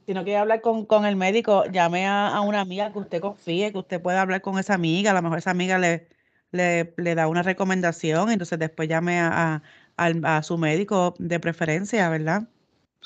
Si 0.06 0.12
no 0.14 0.22
quiere 0.24 0.38
hablar 0.38 0.60
con, 0.60 0.84
con 0.86 1.06
el 1.06 1.16
médico, 1.16 1.64
llame 1.66 2.06
a, 2.06 2.28
a 2.28 2.40
una 2.42 2.60
amiga 2.60 2.92
que 2.92 2.98
usted 2.98 3.20
confíe, 3.20 3.72
que 3.72 3.78
usted 3.78 4.02
pueda 4.02 4.20
hablar 4.20 4.42
con 4.42 4.58
esa 4.58 4.74
amiga. 4.74 5.10
A 5.12 5.14
lo 5.14 5.22
mejor 5.22 5.38
esa 5.38 5.50
amiga 5.50 5.78
le, 5.78 6.08
le, 6.52 6.92
le 6.96 7.14
da 7.14 7.26
una 7.28 7.42
recomendación, 7.42 8.30
entonces 8.30 8.58
después 8.58 8.88
llame 8.88 9.18
a, 9.20 9.62
a, 9.96 10.06
a 10.36 10.42
su 10.42 10.58
médico 10.58 11.14
de 11.18 11.40
preferencia, 11.40 12.08
¿verdad? 12.10 12.48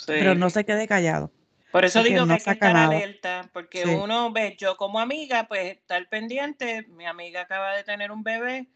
Pero 0.06 0.34
no 0.34 0.50
se 0.50 0.64
quede 0.64 0.88
callado, 0.88 1.32
Por 1.70 1.84
eso 1.84 1.98
porque 2.00 2.14
digo 2.14 2.22
que 2.22 2.26
no 2.28 2.34
hay 2.34 2.38
que 2.38 2.44
saca 2.44 2.66
estar 2.66 2.74
nada. 2.74 2.94
alerta, 2.94 3.50
porque 3.52 3.84
Sí. 3.84 3.90
uno 3.94 4.32
ve, 4.32 4.56
yo 4.58 4.76
como 4.76 4.98
amiga, 5.00 5.46
pues 5.48 5.76
estar 5.76 6.08
pendiente, 6.08 6.84
mi 6.88 7.06
amiga 7.06 7.42
acaba 7.42 7.76
de 7.76 7.84
tener 7.84 8.10
un 8.10 8.22
bebé, 8.22 8.68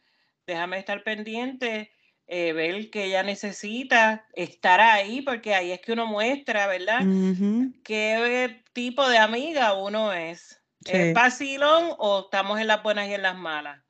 déjame 0.46 0.78
estar 0.78 1.02
pendiente, 1.02 1.90
eh, 2.26 2.52
ver 2.52 2.90
que 2.90 3.04
ella 3.04 3.22
necesita, 3.22 4.26
estar 4.35 4.80
ahí, 4.80 5.20
porque 5.22 5.54
ahí 5.54 5.72
es 5.72 5.80
que 5.80 5.92
uno 5.92 6.06
muestra, 6.06 6.66
¿verdad? 6.66 7.00
¿Qué 7.85 8.62
tipo 8.72 9.08
de 9.08 9.18
amiga 9.18 9.74
uno 9.74 10.12
es? 10.12 10.62
¿Es 10.85 11.14
vacilón 11.14 11.94
o 11.98 12.22
estamos 12.24 12.61
en 12.61 12.66
las 12.66 12.82
buenas 12.82 13.08
y 13.08 13.14
en 13.14 13.22
las 13.22 13.37
malas? 13.37 13.80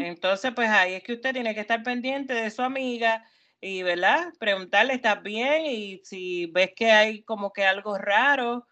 Entonces, 0.00 0.52
pues 0.54 0.68
ahí 0.70 0.94
es 0.94 1.02
que 1.02 1.12
usted 1.14 1.32
tiene 1.32 1.54
que 1.54 1.60
estar 1.60 1.82
pendiente 1.82 2.32
de 2.34 2.50
su 2.50 2.62
amiga 2.62 3.24
y, 3.60 3.82
¿verdad? 3.82 4.32
Preguntarle, 4.38 4.94
¿estás 4.94 5.22
bien? 5.22 5.66
Y 5.66 6.00
si 6.04 6.46
ves 6.46 6.70
que 6.74 6.90
hay 6.90 7.22
como 7.22 7.52
que 7.52 7.64
algo 7.64 7.96
raro, 7.98 8.66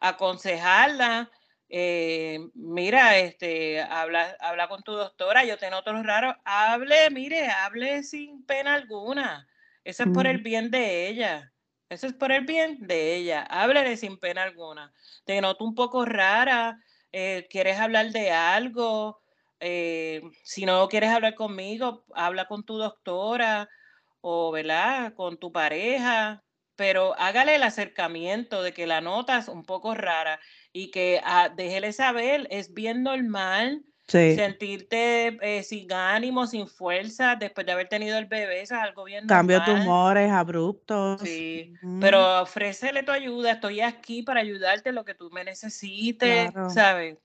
aconsejarla. 0.00 1.30
Eh, 1.74 2.38
mira, 2.54 3.18
este, 3.18 3.80
habla, 3.82 4.36
habla 4.40 4.68
con 4.68 4.82
tu 4.82 4.92
doctora, 4.92 5.44
yo 5.44 5.58
te 5.58 5.70
noto 5.70 5.92
lo 5.92 6.02
raro. 6.02 6.36
Hable, 6.44 7.10
mire, 7.10 7.48
hable 7.48 8.02
sin 8.04 8.44
pena 8.44 8.74
alguna. 8.74 9.48
Eso 9.84 10.04
es 10.04 10.10
por 10.10 10.26
el 10.26 10.38
ujú. 10.38 10.42
bien 10.42 10.70
de 10.70 11.08
ella. 11.08 11.52
Eso 11.88 12.06
es 12.06 12.12
por 12.14 12.30
el 12.32 12.44
bien 12.44 12.78
de 12.86 13.16
ella. 13.16 13.42
Háblele 13.44 13.96
sin 13.96 14.18
pena 14.18 14.42
alguna. 14.44 14.92
Te 15.24 15.40
noto 15.40 15.64
un 15.64 15.74
poco 15.74 16.04
rara. 16.04 16.78
eh, 17.12 17.46
¿Quieres 17.50 17.78
hablar 17.78 18.10
de 18.12 18.30
algo? 18.32 19.22
Eh, 19.60 20.22
si 20.44 20.66
no 20.66 20.88
quieres 20.88 21.10
hablar 21.10 21.34
conmigo, 21.34 22.04
habla 22.14 22.46
con 22.46 22.64
tu 22.64 22.76
doctora 22.78 23.68
o, 24.20 24.50
¿verdad? 24.52 25.14
Con 25.14 25.38
tu 25.38 25.52
pareja, 25.52 26.44
pero 26.82 27.14
hágale 27.16 27.54
el 27.54 27.62
acercamiento 27.62 28.60
de 28.60 28.72
que 28.72 28.88
la 28.88 29.00
notas 29.00 29.46
un 29.46 29.62
poco 29.62 29.94
rara 29.94 30.40
y 30.72 30.90
que 30.90 31.20
ah, 31.22 31.48
déjele 31.48 31.92
saber, 31.92 32.48
es 32.50 32.74
bien 32.74 33.04
normal 33.04 33.84
Sí. 34.08 34.34
sentirte 34.34 35.38
eh, 35.42 35.62
sin 35.62 35.92
ánimo, 35.92 36.44
sin 36.48 36.66
fuerza 36.66 37.36
después 37.36 37.64
de 37.66 37.72
haber 37.72 37.88
tenido 37.88 38.18
el 38.18 38.26
bebé, 38.26 38.62
eso 38.62 38.74
es 38.74 38.80
algo 38.80 39.04
bien 39.04 39.28
Cambio 39.28 39.60
de 39.60 39.66
normal. 39.66 39.86
humores 39.86 40.32
abruptos. 40.32 41.20
Sí, 41.22 41.72
pero 42.00 42.42
ofrécele 42.42 43.04
tu 43.04 43.12
ayuda, 43.12 43.52
estoy 43.52 43.80
aquí 43.80 44.24
para 44.24 44.40
ayudarte 44.40 44.90
lo 44.90 45.04
que 45.04 45.14
tú 45.14 45.30
me 45.30 45.44
necesites, 45.44 46.50
Claro. 46.50 46.68
¿sabes? 46.70 47.16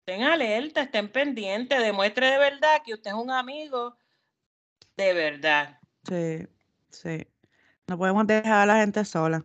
Estén 0.00 0.24
alerta, 0.24 0.82
estén 0.82 1.08
pendientes, 1.08 1.82
demuestre 1.82 2.32
de 2.32 2.38
verdad 2.38 2.82
que 2.84 2.92
usted 2.92 3.12
es 3.12 3.16
un 3.16 3.30
amigo 3.30 3.96
de 4.98 5.14
verdad. 5.14 5.78
Sí, 6.06 6.46
sí. 6.90 7.29
No 7.90 7.98
podemos 7.98 8.24
dejar 8.24 8.52
a 8.52 8.66
la 8.66 8.76
gente 8.76 9.04
sola. 9.04 9.44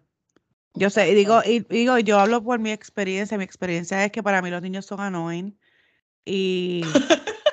Yo 0.75 0.91
sé, 0.91 1.09
y 1.09 1.15
digo, 1.15 1.41
y 1.43 1.61
digo, 1.61 1.97
yo 1.97 2.19
hablo 2.19 2.43
por 2.43 2.59
mi 2.59 2.71
experiencia. 2.71 3.39
Mi 3.39 3.43
experiencia 3.43 4.05
es 4.05 4.11
que 4.11 4.21
para 4.21 4.39
mí 4.43 4.51
los 4.51 4.61
niños 4.61 4.85
son 4.85 4.99
annoying. 4.99 5.57
Y 6.25 6.83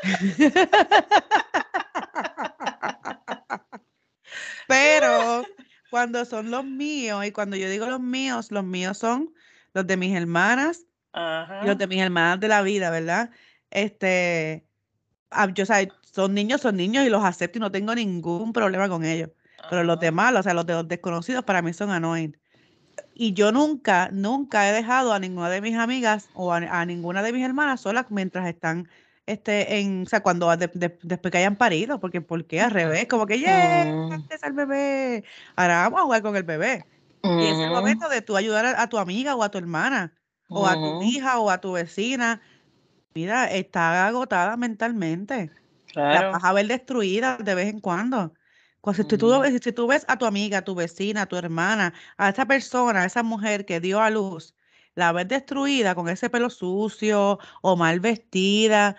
pero 4.69 5.47
cuando 5.91 6.27
son 6.27 6.51
los 6.51 6.67
míos, 6.67 7.25
y 7.25 7.33
cuando 7.33 7.57
yo 7.57 7.71
digo 7.71 7.87
los 7.87 8.01
míos, 8.01 8.51
los 8.51 8.65
míos 8.65 8.99
son 8.99 9.33
los 9.73 9.87
de 9.87 9.97
mis 9.97 10.15
hermanas 10.15 10.85
y 11.15 11.15
los 11.15 11.25
Ajá. 11.25 11.75
de 11.75 11.87
mis 11.87 12.03
hermanas 12.03 12.39
de 12.39 12.49
la 12.49 12.61
vida, 12.61 12.91
¿verdad? 12.91 13.31
Este, 13.71 14.67
ah, 15.31 15.49
yo, 15.55 15.63
o 15.63 15.67
sea, 15.67 15.89
son 16.03 16.35
niños, 16.35 16.61
son 16.61 16.77
niños 16.77 17.07
y 17.07 17.09
los 17.09 17.25
acepto 17.25 17.59
y 17.59 17.61
no 17.61 17.73
tengo 17.73 17.95
ningún 17.95 18.53
problema 18.53 18.91
con 18.91 19.07
ellos. 19.07 19.31
Pero 19.73 19.85
los 19.85 19.99
demás, 20.01 20.35
o 20.37 20.43
sea, 20.45 20.53
los 20.55 20.67
de 20.67 20.75
los 20.75 20.87
desconocidos 20.89 21.45
para 21.45 21.63
mí 21.63 21.73
son 21.73 21.91
annoying. 21.91 22.37
Y 23.15 23.35
yo 23.35 23.53
nunca, 23.53 24.11
nunca 24.13 24.69
he 24.69 24.73
dejado 24.73 25.13
a 25.13 25.19
ninguna 25.21 25.51
de 25.51 25.61
mis 25.63 25.77
amigas 25.77 26.31
o 26.35 26.53
a, 26.53 26.59
a 26.59 26.87
ninguna 26.87 27.23
de 27.23 27.33
mis 27.33 27.45
hermanas 27.45 27.83
solas 27.83 28.07
mientras 28.11 28.49
están, 28.49 28.89
este, 29.27 29.81
en, 29.81 30.03
o 30.05 30.07
sea, 30.07 30.23
cuando 30.23 30.55
de- 30.57 30.69
de- 30.75 30.99
después 31.03 31.33
que 31.33 31.39
hayan 31.39 31.57
parido, 31.57 32.01
porque 32.01 32.21
¿por 32.23 32.47
qué? 32.47 32.61
Al 32.63 32.71
revés, 32.73 33.07
como 33.09 33.27
que, 33.27 33.41
¡yeah! 33.41 33.51
Mm, 33.51 34.29
¡Es 34.31 34.43
el 34.45 34.53
bebé! 34.55 35.25
Ahora 35.57 35.83
vamos 35.85 36.01
a 36.01 36.05
jugar 36.05 36.23
con 36.23 36.37
el 36.37 36.45
bebé. 36.45 36.89
Y 37.37 37.47
es 37.49 37.59
el 37.63 37.71
ujú, 37.71 37.73
momento 37.73 38.09
de 38.09 38.23
tú 38.23 38.37
ayudar 38.37 38.67
a, 38.67 38.83
a 38.83 38.89
tu 38.89 38.99
amiga 38.99 39.35
o 39.37 39.43
a 39.45 39.51
tu 39.51 39.59
hermana, 39.59 40.15
o 40.51 40.67
a 40.69 40.77
tu 40.81 40.95
hija 41.01 41.39
o 41.41 41.51
a 41.51 41.61
tu 41.61 41.73
vecina. 41.73 42.43
Mira, 43.15 43.51
está 43.53 44.07
agotada 44.07 44.57
mentalmente. 44.57 45.53
La 46.11 46.23
vas 46.31 46.45
a 46.45 46.53
ver 46.53 46.67
destruida 46.69 47.37
de 47.39 47.55
vez 47.55 47.69
en 47.69 47.81
cuando. 47.81 48.35
Si 48.95 49.05
tú, 49.05 49.43
si 49.63 49.73
tú 49.73 49.87
ves 49.87 50.05
a 50.09 50.19
tu 50.19 50.27
amiga, 50.27 50.59
a 50.59 50.65
tu 50.65 50.75
vecina, 50.75 51.23
a 51.23 51.27
tu 51.27 51.37
hermana, 51.37 51.95
a 52.17 52.31
esa 52.31 52.47
persona, 52.47 53.03
a 53.03 53.05
esa 53.07 53.23
mujer 53.23 53.65
que 53.65 53.79
dio 53.79 54.01
a 54.01 54.11
luz, 54.11 54.57
la 54.97 55.13
ves 55.13 55.29
destruida 55.29 55.95
con 55.95 56.09
ese 56.09 56.29
pelo 56.29 56.51
sucio 56.51 57.39
o 57.63 57.77
mal 57.77 58.01
vestida, 58.01 58.97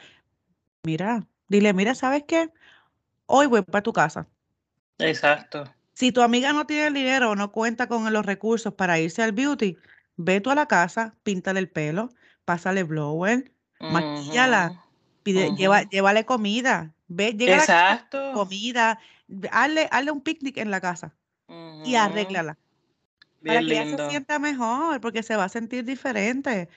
mira, 0.84 1.28
dile, 1.50 1.74
mira, 1.74 1.96
¿sabes 1.96 2.24
qué? 2.26 2.50
Hoy 3.26 3.48
voy 3.48 3.62
para 3.62 3.84
tu 3.84 3.92
casa. 3.92 4.28
Exacto. 5.00 5.64
Si 5.94 6.12
tu 6.12 6.22
amiga 6.22 6.54
no 6.54 6.66
tiene 6.66 6.88
el 6.88 6.94
dinero 6.94 7.32
o 7.32 7.36
no 7.36 7.52
cuenta 7.52 7.88
con 7.88 8.12
los 8.12 8.26
recursos 8.26 8.74
para 8.74 9.00
irse 9.00 9.22
al 9.22 9.34
beauty, 9.34 9.78
ve 10.16 10.42
tú 10.42 10.50
a 10.50 10.56
la 10.56 10.66
casa, 10.66 11.16
píntale 11.24 11.60
el 11.60 11.70
pelo, 11.70 12.10
pásale 12.46 12.84
blower, 12.84 13.52
maquíllala, 13.80 14.70
ujú, 14.70 14.80
pide, 15.24 15.52
lleva, 15.56 15.84
llévale 15.84 16.26
comida, 16.26 16.96
ve, 17.08 17.34
llega 17.34 17.54
a 17.54 17.58
la 17.58 17.64
Exacto. 17.64 18.34
comida, 18.34 19.00
hazle, 19.52 19.88
hazle 19.92 20.12
un 20.12 20.22
picnic 20.22 20.58
en 20.58 20.72
la 20.72 20.82
casa 20.82 21.14
y 21.86 21.96
arréglala 21.96 22.58
para 23.46 23.60
Bien 23.60 23.68
que 23.68 23.82
ella 23.82 23.98
se 23.98 24.10
sienta 24.10 24.40
mejor, 24.40 25.02
porque 25.02 25.22
se 25.22 25.36
va 25.36 25.46
a 25.46 25.50
sentir 25.50 25.84
diferente. 25.84 26.70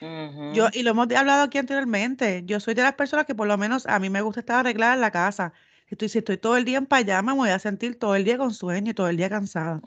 Yo, 0.52 0.68
y 0.72 0.82
lo 0.82 0.90
hemos 0.90 1.10
hablado 1.12 1.44
aquí 1.44 1.58
anteriormente, 1.58 2.42
yo 2.44 2.60
soy 2.60 2.74
de 2.74 2.82
las 2.82 2.94
personas 2.94 3.26
que 3.26 3.34
por 3.34 3.46
lo 3.46 3.56
menos 3.56 3.86
a 3.86 3.98
mí 3.98 4.10
me 4.10 4.20
gusta 4.20 4.40
estar 4.40 4.58
arreglada 4.58 4.94
en 4.94 5.00
la 5.00 5.10
casa. 5.10 5.52
Si 5.88 5.94
estoy, 5.94 6.08
si 6.08 6.18
estoy 6.18 6.38
todo 6.38 6.56
el 6.56 6.64
día 6.64 6.78
en 6.78 6.86
pijama, 6.86 7.32
me 7.32 7.38
voy 7.38 7.50
a 7.50 7.58
sentir 7.58 7.98
todo 7.98 8.16
el 8.16 8.24
día 8.24 8.36
con 8.36 8.52
sueño 8.52 8.90
y 8.90 8.94
todo 8.94 9.08
el 9.08 9.16
día 9.16 9.30
cansada. 9.30 9.80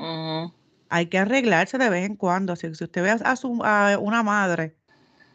Hay 0.89 1.07
que 1.07 1.17
arreglarse 1.19 1.77
de 1.77 1.89
vez 1.89 2.05
en 2.05 2.15
cuando. 2.15 2.55
Si, 2.55 2.73
si 2.73 2.83
usted 2.85 3.03
ve 3.03 3.11
a, 3.11 3.35
su, 3.35 3.59
a 3.63 3.97
una 3.99 4.23
madre, 4.23 4.75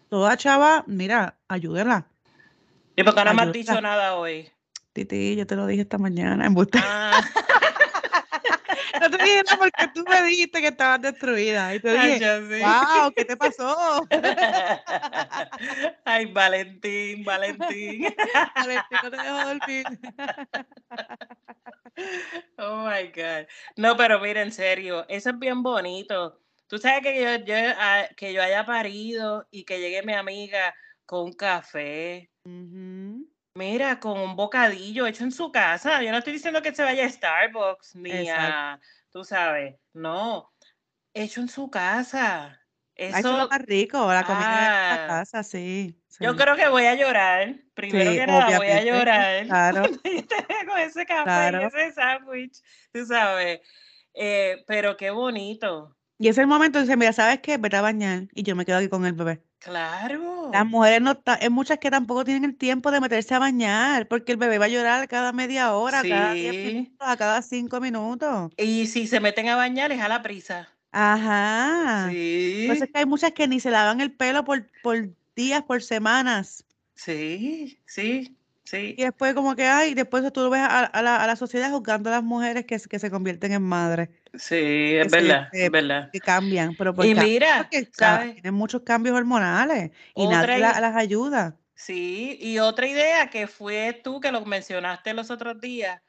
toda 0.08 0.36
chava, 0.36 0.84
mira, 0.86 1.36
ayúdela, 1.48 2.06
¿Y 2.96 3.02
por 3.02 3.14
qué 3.14 3.24
no 3.24 3.34
me 3.34 3.42
has 3.42 3.52
dicho 3.52 3.80
nada 3.80 4.14
hoy? 4.14 4.48
Titi, 4.94 5.34
yo 5.34 5.44
te 5.44 5.56
lo 5.56 5.66
dije 5.66 5.82
esta 5.82 5.98
mañana, 5.98 6.46
embuste. 6.46 6.78
Ah, 6.80 7.20
No 9.00 9.10
te 9.10 9.18
dije 9.18 9.42
nada 9.42 9.58
porque 9.58 9.88
tú 9.92 10.04
me 10.08 10.22
dijiste 10.22 10.60
que 10.60 10.68
estabas 10.68 11.02
destruida. 11.02 11.74
Y 11.74 11.80
te 11.80 11.98
ay, 11.98 12.12
dije, 12.12 12.40
sí. 12.48 12.60
wow, 12.62 13.12
¿qué 13.14 13.24
te 13.24 13.36
pasó? 13.36 13.76
Ay, 16.04 16.26
Valentín, 16.32 17.24
Valentín. 17.24 18.14
Valentín, 18.56 18.98
no 19.02 19.10
te 19.10 19.16
dejo 19.16 19.34
dormir. 19.34 19.86
Oh 22.56 22.86
my 22.88 23.08
God. 23.08 23.46
No, 23.76 23.96
pero 23.96 24.20
mira, 24.20 24.42
en 24.42 24.52
serio, 24.52 25.04
eso 25.08 25.30
es 25.30 25.38
bien 25.38 25.62
bonito. 25.62 26.40
Tú 26.68 26.78
sabes 26.78 27.02
que 27.02 27.20
yo, 27.20 27.44
yo, 27.44 27.54
ah, 27.78 28.04
que 28.16 28.32
yo 28.32 28.42
haya 28.42 28.64
parido 28.64 29.46
y 29.50 29.64
que 29.64 29.80
llegue 29.80 30.02
mi 30.02 30.12
amiga 30.14 30.72
con 31.04 31.24
un 31.24 31.32
café, 31.32 32.30
Ujú, 32.46 33.26
mira, 33.54 34.00
con 34.00 34.18
un 34.18 34.36
bocadillo 34.36 35.06
hecho 35.06 35.24
en 35.24 35.32
su 35.32 35.52
casa. 35.52 36.02
Yo 36.02 36.10
no 36.10 36.18
estoy 36.18 36.32
diciendo 36.32 36.60
que 36.60 36.74
se 36.74 36.82
vaya 36.82 37.06
a 37.06 37.10
Starbucks 37.10 37.94
ni 37.96 38.10
Exacto. 38.10 38.42
a, 38.42 38.80
tú 39.10 39.24
sabes, 39.24 39.76
no, 39.92 40.52
hecho 41.12 41.40
en 41.40 41.48
su 41.48 41.70
casa. 41.70 42.60
Eso 42.96 43.18
es 43.18 43.24
lo 43.24 43.48
más 43.48 43.62
rico, 43.62 44.12
la 44.12 44.24
comida 44.24 44.44
de 44.44 44.52
la 44.52 45.04
ah, 45.04 45.06
casa, 45.08 45.42
sí, 45.42 46.00
yo 46.20 46.36
creo 46.36 46.54
que 46.56 46.68
voy 46.68 46.84
a 46.84 46.94
llorar. 46.94 47.56
Primero 47.74 48.12
Sí, 48.12 48.18
que 48.18 48.26
nada, 48.26 48.58
voy 48.58 48.68
a 48.68 48.84
llorar 48.84 49.46
Claro, 49.46 49.82
con 49.82 50.78
ese 50.78 51.06
café 51.06 51.22
y 51.22 51.24
claro. 51.24 51.66
ese 51.66 51.92
sándwich, 51.92 52.62
tú 52.92 53.04
sabes. 53.04 53.60
Eh, 54.14 54.62
pero 54.66 54.96
qué 54.96 55.10
bonito. 55.10 55.96
Y 56.18 56.28
es 56.28 56.38
el 56.38 56.46
momento 56.46 56.78
de 56.78 56.84
decir, 56.84 56.96
mira, 56.96 57.12
¿sabes 57.12 57.40
qué? 57.40 57.58
Vete 57.58 57.76
a 57.76 57.82
bañar 57.82 58.28
y 58.32 58.44
yo 58.44 58.54
me 58.54 58.64
quedo 58.64 58.78
aquí 58.78 58.88
con 58.88 59.04
el 59.04 59.12
bebé. 59.12 59.42
Las 59.66 60.08
Claro. 60.50 60.52
mujeres 60.66 61.00
no, 61.00 61.20
hay 61.26 61.48
muchas 61.50 61.78
que 61.78 61.90
tampoco 61.90 62.24
tienen 62.24 62.44
el 62.44 62.56
tiempo 62.56 62.90
de 62.90 63.00
meterse 63.00 63.34
a 63.34 63.38
bañar 63.38 64.08
porque 64.08 64.32
el 64.32 64.38
bebé 64.38 64.58
va 64.58 64.66
a 64.66 64.68
llorar 64.68 65.08
cada 65.08 65.32
media 65.32 65.72
hora, 65.74 66.02
cada 66.02 66.32
10 66.34 66.52
Sí. 66.54 66.64
minutos, 66.64 66.96
a 67.08 67.16
cada 67.16 67.42
5 67.42 67.80
minutos. 67.80 68.52
Y 68.56 68.86
si 68.86 69.06
se 69.06 69.20
meten 69.20 69.48
a 69.48 69.56
bañar, 69.56 69.90
es 69.92 70.00
a 70.00 70.08
la 70.08 70.22
prisa. 70.22 70.68
Ajá. 70.92 72.08
Sí. 72.10 72.68
que 72.92 72.98
hay 72.98 73.06
muchas 73.06 73.32
que 73.32 73.48
ni 73.48 73.58
se 73.60 73.70
lavan 73.70 74.00
el 74.00 74.12
pelo 74.12 74.44
por, 74.44 74.66
por 74.82 75.08
días, 75.34 75.62
por 75.62 75.82
semanas. 75.82 76.64
Sí, 76.94 77.80
sí. 77.86 78.36
Sí. 78.64 78.94
Y 78.96 79.02
después 79.02 79.34
como 79.34 79.54
que, 79.56 79.66
ay, 79.66 79.94
después 79.94 80.32
tú 80.32 80.48
ves 80.50 80.60
a, 80.60 80.84
a 80.84 81.02
la, 81.02 81.16
a 81.16 81.26
la 81.26 81.36
sociedad 81.36 81.70
juzgando 81.70 82.08
a 82.08 82.12
las 82.14 82.22
mujeres 82.24 82.64
que, 82.64 82.78
que 82.80 82.98
se 82.98 83.10
convierten 83.10 83.52
en 83.52 83.62
madres, 83.62 84.08
Sí, 84.38 84.94
es 84.96 85.10
verdad, 85.10 85.48
es 85.52 85.70
verdad. 85.70 86.10
que 86.10 86.20
cambian, 86.20 86.74
pero 86.76 86.94
por 86.94 87.06
Y 87.06 87.14
cambian 87.14 87.28
mira, 87.34 87.56
porque 87.58 87.88
¿sabes? 87.92 88.34
tienen 88.34 88.54
muchos 88.54 88.82
cambios 88.82 89.16
hormonales 89.16 89.90
y 90.14 90.26
Otra 90.26 90.46
nadie 90.46 90.58
la- 90.60 90.80
las 90.80 90.96
ayuda. 90.96 91.56
Sí, 91.76 92.38
y 92.40 92.58
otra 92.60 92.86
idea 92.86 93.30
que 93.30 93.46
fue 93.46 94.00
tú 94.02 94.20
que 94.20 94.30
lo 94.32 94.44
mencionaste 94.44 95.12
los 95.14 95.30
otros 95.30 95.60
días, 95.60 96.00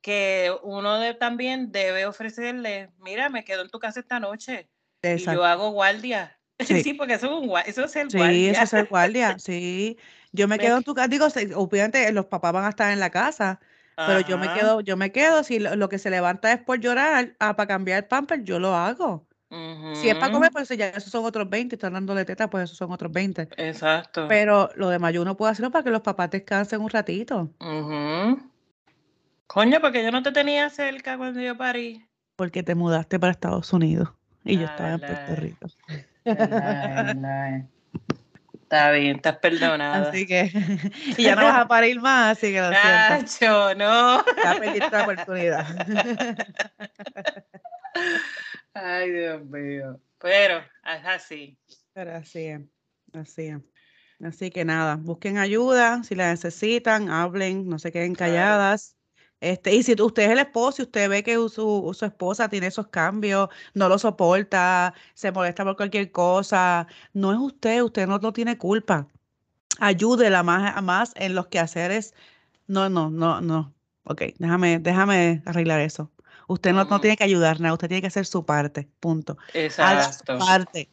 que 0.00 0.52
uno 0.62 0.98
de, 0.98 1.14
también 1.14 1.72
debe 1.72 2.06
ofrecerle, 2.06 2.90
mira, 2.98 3.28
me 3.28 3.44
quedo 3.44 3.62
en 3.62 3.70
tu 3.70 3.78
casa 3.80 4.00
esta 4.00 4.20
noche 4.20 4.70
y 5.14 5.24
yo 5.26 5.44
hago 5.44 5.70
guardia. 5.70 6.34
Sí. 6.60 6.82
Sí, 6.82 6.94
porque 6.94 7.14
eso 7.14 7.26
es, 7.26 7.32
un, 7.48 7.56
eso 7.66 7.84
es 7.84 7.96
el 7.96 8.10
Sí, 8.10 8.18
guardia. 8.18 8.50
eso 8.52 8.62
es 8.64 8.70
ser 8.70 8.86
guardia, 8.86 9.36
sí. 9.38 9.96
Yo 10.32 10.48
me 10.48 10.56
Me 10.56 10.62
quedo 10.62 10.76
en 10.78 10.82
tu 10.84 10.94
casa, 10.94 11.08
digo, 11.08 11.26
obviamente 11.56 12.10
los 12.12 12.26
papás 12.26 12.52
van 12.52 12.64
a 12.64 12.70
estar 12.70 12.92
en 12.92 13.00
la 13.00 13.10
casa, 13.10 13.60
pero 14.06 14.20
yo 14.20 14.38
me 14.38 14.52
quedo, 14.52 14.80
yo 14.80 14.96
me 14.96 15.10
quedo, 15.12 15.42
si 15.42 15.58
lo, 15.58 15.74
lo 15.76 15.88
que 15.88 15.98
se 15.98 16.10
levanta 16.10 16.52
es 16.52 16.60
por 16.60 16.78
llorar, 16.80 17.34
ah, 17.40 17.56
para 17.56 17.66
cambiar 17.66 17.98
el 17.98 18.08
pamper, 18.08 18.42
yo 18.44 18.58
lo 18.58 18.74
hago. 18.74 19.26
Si 19.94 20.08
es 20.10 20.14
para 20.16 20.30
comer, 20.30 20.50
pues 20.52 20.68
ya 20.68 20.88
esos 20.88 21.10
son 21.10 21.24
otros 21.24 21.48
20, 21.48 21.76
están 21.76 21.94
dándole 21.94 22.26
teta, 22.26 22.50
pues 22.50 22.64
esos 22.64 22.76
son 22.76 22.92
otros 22.92 23.10
20. 23.10 23.48
Exacto. 23.56 24.26
Pero 24.28 24.68
lo 24.76 24.90
demás 24.90 25.14
yo 25.14 25.24
no 25.24 25.38
puedo 25.38 25.50
hacerlo 25.50 25.70
para 25.70 25.82
que 25.82 25.90
los 25.90 26.02
papás 26.02 26.30
descansen 26.30 26.82
un 26.82 26.90
ratito. 26.90 27.50
Coño, 29.46 29.80
porque 29.80 30.04
yo 30.04 30.10
no 30.12 30.22
te 30.22 30.32
tenía 30.32 30.68
cerca 30.68 31.16
cuando 31.16 31.40
yo 31.40 31.56
parí. 31.56 32.04
porque 32.36 32.62
te 32.62 32.74
mudaste 32.74 33.18
para 33.18 33.32
Estados 33.32 33.72
Unidos 33.72 34.10
y 34.44 34.58
yo 34.58 34.66
Ah, 34.68 34.70
estaba 34.70 34.90
en 34.92 35.00
Puerto. 35.00 35.34
Rico. 35.36 35.66
Es. 36.24 37.64
Está 38.68 38.90
bien, 38.90 39.16
estás 39.16 39.38
perdonada. 39.38 40.10
Así 40.10 40.26
que, 40.26 40.52
y 41.16 41.22
ya 41.22 41.34
no 41.34 41.42
vas 41.44 41.60
a 41.60 41.68
parir 41.68 41.98
más, 42.02 42.36
así 42.36 42.52
que 42.52 42.60
lo. 42.60 42.70
Nacho, 42.70 43.74
no. 43.74 44.22
Ya 44.44 44.58
perdiste 44.60 44.90
la 44.90 45.02
oportunidad. 45.04 45.66
Ay, 48.74 49.10
Dios 49.10 49.42
mío. 49.46 49.98
Pero 50.18 50.58
es 50.58 51.06
así. 51.06 51.58
Pero 51.94 52.16
así 52.16 52.44
es, 52.44 52.60
así 53.14 53.46
es. 53.46 53.58
Así 54.22 54.50
que 54.50 54.66
nada, 54.66 54.96
busquen 54.96 55.38
ayuda, 55.38 56.02
si 56.02 56.14
la 56.14 56.28
necesitan, 56.28 57.08
hablen, 57.08 57.66
no 57.70 57.78
se 57.78 57.90
queden 57.90 58.14
calladas. 58.14 58.97
Este, 59.40 59.74
y 59.74 59.82
si 59.84 59.92
usted 60.00 60.24
es 60.24 60.30
el 60.30 60.38
esposo 60.40 60.82
y 60.82 60.84
usted 60.86 61.08
ve 61.08 61.22
que 61.22 61.34
su, 61.48 61.94
su 61.96 62.04
esposa 62.04 62.48
tiene 62.48 62.66
esos 62.68 62.88
cambios, 62.88 63.48
no 63.74 63.88
lo 63.88 63.98
soporta, 63.98 64.94
se 65.14 65.30
molesta 65.30 65.64
por 65.64 65.76
cualquier 65.76 66.10
cosa, 66.10 66.88
no 67.12 67.32
es 67.32 67.38
usted, 67.38 67.82
usted 67.82 68.06
no, 68.08 68.18
no 68.18 68.32
tiene 68.32 68.58
culpa. 68.58 69.06
Ayúdela 69.78 70.42
más, 70.42 70.82
más 70.82 71.12
en 71.16 71.34
los 71.34 71.46
quehaceres. 71.48 72.14
No, 72.66 72.88
no, 72.88 73.10
no, 73.10 73.40
no. 73.40 73.74
Ok, 74.04 74.22
déjame, 74.38 74.78
déjame 74.80 75.42
arreglar 75.46 75.80
eso. 75.80 76.10
Usted 76.48 76.72
no, 76.72 76.84
no 76.84 77.00
tiene 77.00 77.16
que 77.16 77.24
ayudar 77.24 77.60
nada, 77.60 77.74
usted 77.74 77.88
tiene 77.88 78.00
que 78.00 78.06
hacer 78.08 78.26
su 78.26 78.44
parte, 78.44 78.88
punto. 79.00 79.36
Haga 79.76 80.12
su 80.12 80.24
Exacto. 80.24 80.38
parte. 80.38 80.90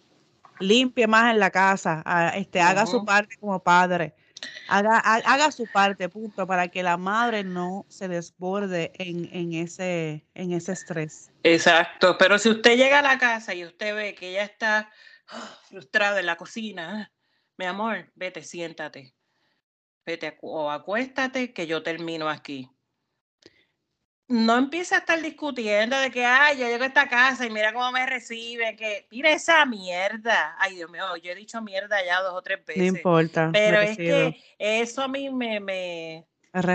Limpie 0.60 1.08
más 1.08 1.31
en 1.34 1.39
la 1.39 1.49
casa. 1.49 2.03
ah, 2.05 2.34
Este, 2.36 2.62
haga 2.62 2.86
su 2.86 3.03
parte 3.05 3.38
como 3.38 3.63
padre. 3.63 4.15
Haga, 4.67 4.97
ha- 5.03 5.21
haga 5.25 5.51
su 5.51 5.65
parte, 5.67 6.10
punto, 6.10 6.47
para 6.47 6.67
que 6.69 6.81
la 6.84 6.97
madre 6.97 7.43
no 7.43 7.86
se 7.89 8.08
desborde 8.08 8.91
en, 8.95 9.29
en 9.31 9.53
ese, 9.53 10.25
en 10.34 10.53
ese 10.53 10.71
estrés. 10.71 11.31
Exacto. 11.43 12.17
Pero 12.17 12.39
si 12.39 12.49
usted 12.49 12.75
llega 12.75 12.99
a 12.99 13.03
la 13.03 13.17
casa 13.17 13.53
y 13.53 13.63
usted 13.63 13.95
ve 13.95 14.15
que 14.15 14.29
ella 14.29 14.43
está 14.43 14.89
ah, 15.29 15.60
frustrada 15.69 16.19
en 16.19 16.25
la 16.25 16.36
cocina, 16.36 17.01
ah, 17.03 17.12
mi 17.58 17.65
amor, 17.65 18.12
vete, 18.15 18.41
siéntate. 18.43 19.15
Vete 20.05 20.38
o 20.41 20.69
acuéstate 20.71 21.53
que 21.53 21.67
yo 21.67 21.81
termino 21.84 22.29
aquí. 22.29 22.69
No 24.27 24.57
empieza 24.57 24.95
a 24.95 24.99
estar 24.99 25.21
discutiendo 25.21 25.95
de 25.99 26.09
que, 26.09 26.25
ay, 26.25 26.57
yo 26.57 26.65
llego 26.67 26.83
a 26.83 26.88
esta 26.88 27.07
casa 27.07 27.45
y 27.45 27.51
mira 27.51 27.71
cómo 27.73 27.91
me 27.91 28.05
reciben, 28.07 28.75
que 28.75 29.07
mira 29.11 29.31
esa 29.31 29.65
mierda. 29.67 30.55
Ay, 30.57 30.75
Dios 30.77 30.89
mío, 30.89 31.15
yo 31.17 31.31
he 31.31 31.35
dicho 31.35 31.61
mierda 31.61 32.03
ya 32.03 32.21
dos 32.21 32.33
o 32.33 32.41
tres 32.41 32.59
No 32.65 32.73
veces. 32.73 32.95
importa. 32.95 33.51
Pero 33.53 33.81
es 33.81 33.97
que 33.97 34.41
eso 34.57 35.03
a 35.03 35.07
mí 35.07 35.29
me, 35.29 35.59
me, 35.59 36.25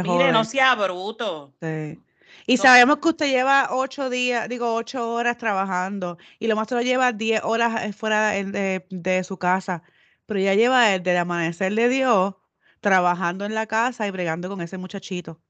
mire, 0.04 0.30
no 0.30 0.44
sea 0.44 0.76
bruto. 0.76 1.52
sí. 1.60 2.00
Y 2.46 2.56
No, 2.56 2.62
sabemos 2.62 2.98
que 2.98 3.08
usted 3.08 3.26
lleva 3.26 3.68
ocho 3.72 4.08
días, 4.08 4.48
digo, 4.48 4.72
ocho 4.74 5.12
horas 5.12 5.36
trabajando 5.36 6.16
y 6.38 6.46
lo 6.46 6.54
más 6.54 6.70
lo 6.70 6.80
lleva 6.80 7.12
diez 7.12 7.40
horas 7.42 7.84
eh, 7.84 7.92
fuera 7.92 8.30
de 8.30 9.24
su 9.24 9.36
casa, 9.38 9.82
pero 10.26 10.38
ya 10.40 10.54
lleva 10.54 10.86
desde 10.86 11.10
el 11.10 11.16
amanecer 11.18 11.74
de 11.74 11.88
Dios 11.88 12.34
trabajando 12.80 13.44
en 13.44 13.54
la 13.54 13.66
casa 13.66 14.06
y 14.06 14.10
bregando 14.12 14.48
con 14.48 14.60
ese 14.60 14.78
muchachito. 14.78 15.40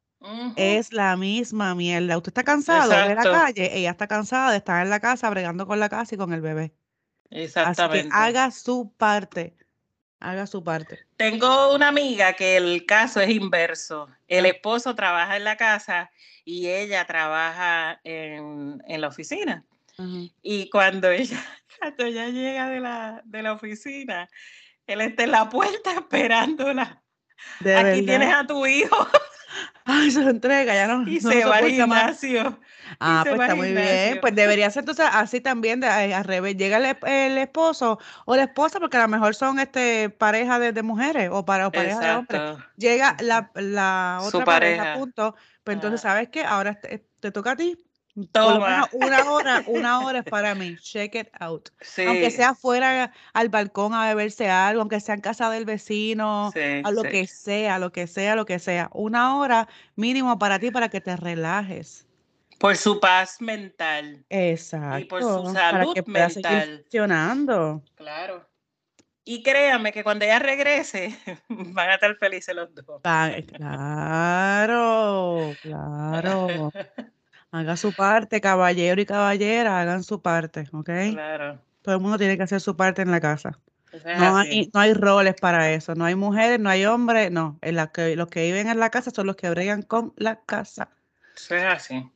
Es 0.54 0.92
la 0.92 1.16
misma 1.16 1.74
mierda. 1.74 2.16
Usted 2.16 2.30
está 2.30 2.44
cansado 2.44 3.04
de 3.04 3.14
la 3.14 3.24
exacto, 3.24 3.30
calle, 3.30 3.76
ella 3.78 3.90
está 3.90 4.06
cansada 4.06 4.50
de 4.50 4.58
estar 4.58 4.82
en 4.82 4.90
la 4.90 5.00
casa 5.00 5.30
bregando 5.30 5.66
con 5.66 5.80
la 5.80 5.88
casa 5.88 6.14
y 6.14 6.18
con 6.18 6.32
el 6.32 6.40
bebé. 6.40 6.74
Así 7.62 7.90
que 7.90 8.04
exactamente. 8.04 8.10
haga 8.10 8.50
su 8.50 8.92
parte, 8.96 9.56
haga 10.20 10.46
su 10.46 10.62
parte. 10.64 10.98
Tengo 11.16 11.74
una 11.74 11.88
amiga 11.88 12.34
que 12.34 12.56
el 12.56 12.86
caso 12.86 13.20
es 13.20 13.30
inverso. 13.30 14.08
El 14.28 14.46
Ah, 14.46 14.48
esposo 14.48 14.94
trabaja 14.94 15.36
en 15.36 15.44
la 15.44 15.56
casa 15.56 16.10
y 16.44 16.68
ella 16.68 17.06
trabaja 17.06 18.00
en, 18.04 18.82
en 18.86 19.00
la 19.00 19.08
oficina. 19.08 19.64
Y 20.42 20.70
cuando 20.70 21.10
ella, 21.10 21.38
cuando 21.78 22.04
ella 22.06 22.28
llega 22.28 22.68
de 22.70 22.80
la, 22.80 23.22
de 23.24 23.42
la 23.42 23.52
oficina, 23.52 24.28
él 24.86 25.00
está 25.02 25.24
en 25.24 25.32
la 25.32 25.48
puerta 25.48 25.92
esperándola. 25.98 27.02
De 27.60 27.76
Aquí 27.76 28.02
tienes 28.02 28.32
a 28.34 28.46
tu 28.46 28.66
hijo 28.66 28.96
Ay, 29.92 30.10
se 30.10 30.22
lo 30.22 30.30
entrega, 30.30 30.74
ya 30.74 30.86
no, 30.86 31.08
y 31.08 31.20
no 31.20 31.34
se 31.34 31.46
va 31.46 31.56
al 31.58 31.66
gimnasio. 31.66 32.60
Ah, 33.00 33.24
pues 33.28 33.40
está 33.40 33.54
muy 33.56 33.72
bien. 33.72 34.18
Pues 34.20 34.34
debería 34.34 34.70
ser 34.70 34.82
entonces 34.82 35.06
así 35.10 35.40
también, 35.40 35.80
de, 35.80 35.86
eh, 35.88 36.14
al 36.14 36.24
revés. 36.24 36.56
Llega 36.56 36.76
el, 36.78 36.84
esp- 36.84 37.08
el 37.08 37.38
esposo 37.38 37.98
o 38.26 38.36
la 38.36 38.44
esposa, 38.44 38.78
porque 38.80 38.96
a 38.98 39.02
lo 39.02 39.08
mejor 39.08 39.34
son 39.34 39.58
este 39.58 40.10
pareja 40.10 40.58
de, 40.58 40.72
de 40.72 40.82
mujeres 40.82 41.30
o, 41.32 41.44
para, 41.44 41.66
o 41.68 41.74
pareja 41.74 42.02
de 42.02 42.12
hombres. 42.12 42.42
Llega 42.76 43.16
la, 43.20 43.50
la 43.54 44.20
Su 44.20 44.26
otra 44.28 44.44
pareja, 44.44 44.86
pareja. 44.86 44.92
punto. 44.92 45.34
Pues 45.64 45.74
entonces, 45.74 46.00
Ah, 46.00 46.02
¿sabes 46.02 46.28
qué? 46.30 46.44
Ahora 46.44 46.78
te, 46.80 47.06
te 47.20 47.30
toca 47.32 47.52
a 47.52 47.56
ti. 47.56 47.76
Toma. 48.28 48.88
una 48.92 49.30
hora, 49.30 49.64
una 49.66 50.00
hora 50.00 50.18
es 50.20 50.24
para 50.26 50.54
mí. 50.54 50.76
Check 50.78 51.14
it 51.14 51.28
out. 51.40 51.68
Aunque 52.06 52.30
Sí, 52.30 52.30
sea 52.30 52.54
fuera 52.54 53.12
al 53.32 53.48
balcón 53.48 53.94
a 53.94 54.08
beberse 54.08 54.48
algo, 54.50 54.80
aunque 54.82 55.00
sea 55.00 55.14
en 55.14 55.20
casa 55.20 55.50
del 55.50 55.64
vecino, 55.64 56.50
sí, 56.54 56.60
a 56.84 56.90
lo 56.90 57.02
sí. 57.02 57.08
que 57.08 57.26
sea, 57.26 57.78
lo 57.78 57.92
que 57.92 58.06
sea, 58.06 58.36
lo 58.36 58.44
que 58.46 58.58
sea. 58.58 58.90
Una 58.92 59.36
hora 59.38 59.68
mínimo 59.96 60.38
para 60.38 60.58
ti 60.58 60.70
para 60.70 60.88
que 60.88 61.00
te 61.00 61.16
relajes. 61.16 62.06
Por 62.58 62.76
su 62.76 63.00
paz 63.00 63.40
mental 63.40 64.26
y 64.28 65.04
por 65.06 65.22
su 65.22 65.28
Exacto, 65.28 65.40
para 65.52 65.54
salud 65.54 65.94
que 65.94 66.00
seguir 66.02 66.12
mental. 66.12 66.78
funcionando. 66.82 67.82
Claro. 67.94 68.46
Y 69.24 69.42
créame 69.42 69.92
que 69.92 70.02
cuando 70.02 70.24
ella 70.24 70.38
regrese, 70.40 71.16
van 71.48 71.90
a 71.90 71.94
estar 71.94 72.14
felices 72.16 72.54
los 72.54 72.74
dos. 72.74 73.00
Claro, 73.50 75.54
claro. 75.62 76.72
Haga 77.52 77.76
su 77.76 77.92
parte, 77.92 78.40
caballero 78.40 79.00
y 79.00 79.06
caballera, 79.06 79.80
hagan 79.80 80.04
su 80.04 80.22
parte, 80.22 80.68
¿ok? 80.72 80.90
Claro. 81.12 81.58
Todo 81.82 81.94
el 81.94 82.00
mundo 82.00 82.18
tiene 82.18 82.36
que 82.36 82.44
hacer 82.44 82.60
su 82.60 82.76
parte 82.76 83.02
en 83.02 83.10
la 83.10 83.20
casa. 83.20 83.58
Es 83.92 84.04
No 84.04 84.36
hay, 84.38 84.70
no 84.72 84.80
hay 84.80 84.94
roles 84.94 85.34
para 85.40 85.72
eso, 85.72 85.94
no 85.94 86.04
hay 86.04 86.14
mujeres, 86.14 86.60
no 86.60 86.70
hay 86.70 86.84
hombres, 86.84 87.30
no. 87.32 87.58
En 87.60 87.74
la 87.74 87.88
que, 87.90 88.14
los 88.14 88.28
que 88.28 88.44
viven 88.44 88.68
en 88.68 88.78
la 88.78 88.90
casa 88.90 89.10
son 89.10 89.26
los 89.26 89.36
que 89.36 89.50
bregan 89.50 89.82
con 89.82 90.12
la 90.16 90.40
casa. 90.40 90.90
Eso 91.36 91.56
es 91.56 91.64
así. 91.64 92.08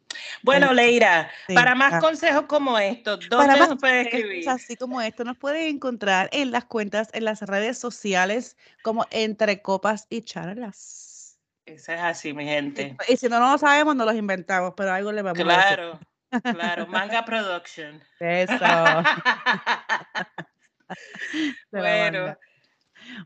Bueno, 0.42 0.73
Leira, 0.73 1.31
sí, 1.49 1.55
para 1.55 1.75
más 1.75 1.94
ah. 1.94 1.99
consejos 1.99 2.44
como 2.47 2.79
estos, 2.79 3.27
Para 3.27 3.55
¿dónde 3.55 3.61
más 3.61 3.68
nos 3.70 3.81
puede 3.81 4.05
consejos 4.05 4.20
escribir? 4.20 4.49
así 4.49 4.77
como 4.77 5.01
esto, 5.01 5.25
nos 5.25 5.37
pueden 5.37 5.75
encontrar 5.75 6.29
en 6.33 6.53
las 6.53 6.66
cuentas, 6.66 7.09
en 7.12 7.25
las 7.25 7.42
redes 7.42 7.79
sociales, 7.79 8.57
como 8.83 9.07
Entre 9.11 9.61
Copas 9.62 10.07
y 10.11 10.23
Charlas. 10.23 11.13
Eso 11.66 11.92
es 11.92 12.00
así, 12.00 12.33
mi 12.35 12.44
gente. 12.44 12.96
y 13.09 13.16
si 13.16 13.29
no, 13.29 13.40
no 13.40 13.53
lo 13.53 13.59
sabemos, 13.59 13.96
no 13.96 14.05
los 14.05 14.14
inventamos, 14.14 14.74
pero 14.77 14.92
algo 14.92 15.12
le 15.12 15.22
vamos 15.22 15.40
a 15.40 15.44
decir. 15.44 15.57
Claro, 15.77 16.00
claro. 16.42 16.87
Manga 16.88 17.24
Production. 17.24 18.03
Eso, 18.20 18.55
Bueno. 21.70 22.37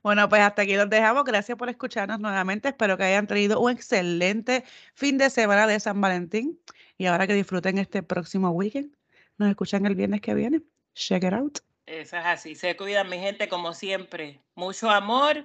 Bueno, 0.02 0.28
pues 0.28 0.42
hasta 0.42 0.62
aquí 0.62 0.76
los 0.76 0.90
dejamos. 0.90 1.24
Gracias 1.24 1.56
por 1.56 1.68
escucharnos 1.68 2.18
nuevamente. 2.18 2.68
Espero 2.68 2.96
que 2.96 3.04
hayan 3.04 3.26
tenido 3.26 3.60
un 3.60 3.70
excelente 3.70 4.64
fin 4.94 5.18
de 5.18 5.30
semana 5.30 5.66
de 5.66 5.78
San 5.78 6.00
Valentín. 6.00 6.58
Y 6.96 7.06
ahora 7.06 7.26
que 7.26 7.34
disfruten 7.34 7.78
este 7.78 8.02
próximo 8.02 8.50
weekend, 8.50 8.92
nos 9.36 9.48
escuchan 9.50 9.86
el 9.86 9.94
viernes 9.94 10.20
que 10.20 10.34
viene. 10.34 10.62
Check 10.94 11.22
it 11.24 11.32
out. 11.32 11.58
eso 11.86 12.16
es 12.16 12.24
así. 12.24 12.54
Se 12.56 12.76
cuidan, 12.76 13.08
mi 13.08 13.18
gente, 13.18 13.48
como 13.48 13.72
siempre. 13.72 14.40
Mucho 14.56 14.90
amor 14.90 15.44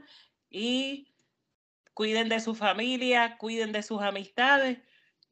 y 0.49 1.12
cuiden 1.93 2.29
de 2.29 2.39
su 2.39 2.55
familia, 2.55 3.37
cuiden 3.37 3.71
de 3.71 3.83
sus 3.83 4.01
amistades, 4.01 4.79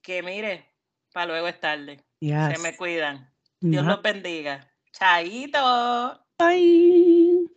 que 0.01 0.23
mire, 0.23 0.65
para 1.13 1.27
luego 1.27 1.47
es 1.47 1.59
tarde. 1.59 2.03
Se 2.19 2.57
me 2.61 2.75
cuidan. 2.75 3.31
Dios 3.59 3.85
los 3.85 4.01
bendiga. 4.01 4.67
Chaito. 4.91 6.19
Bye. 6.37 7.47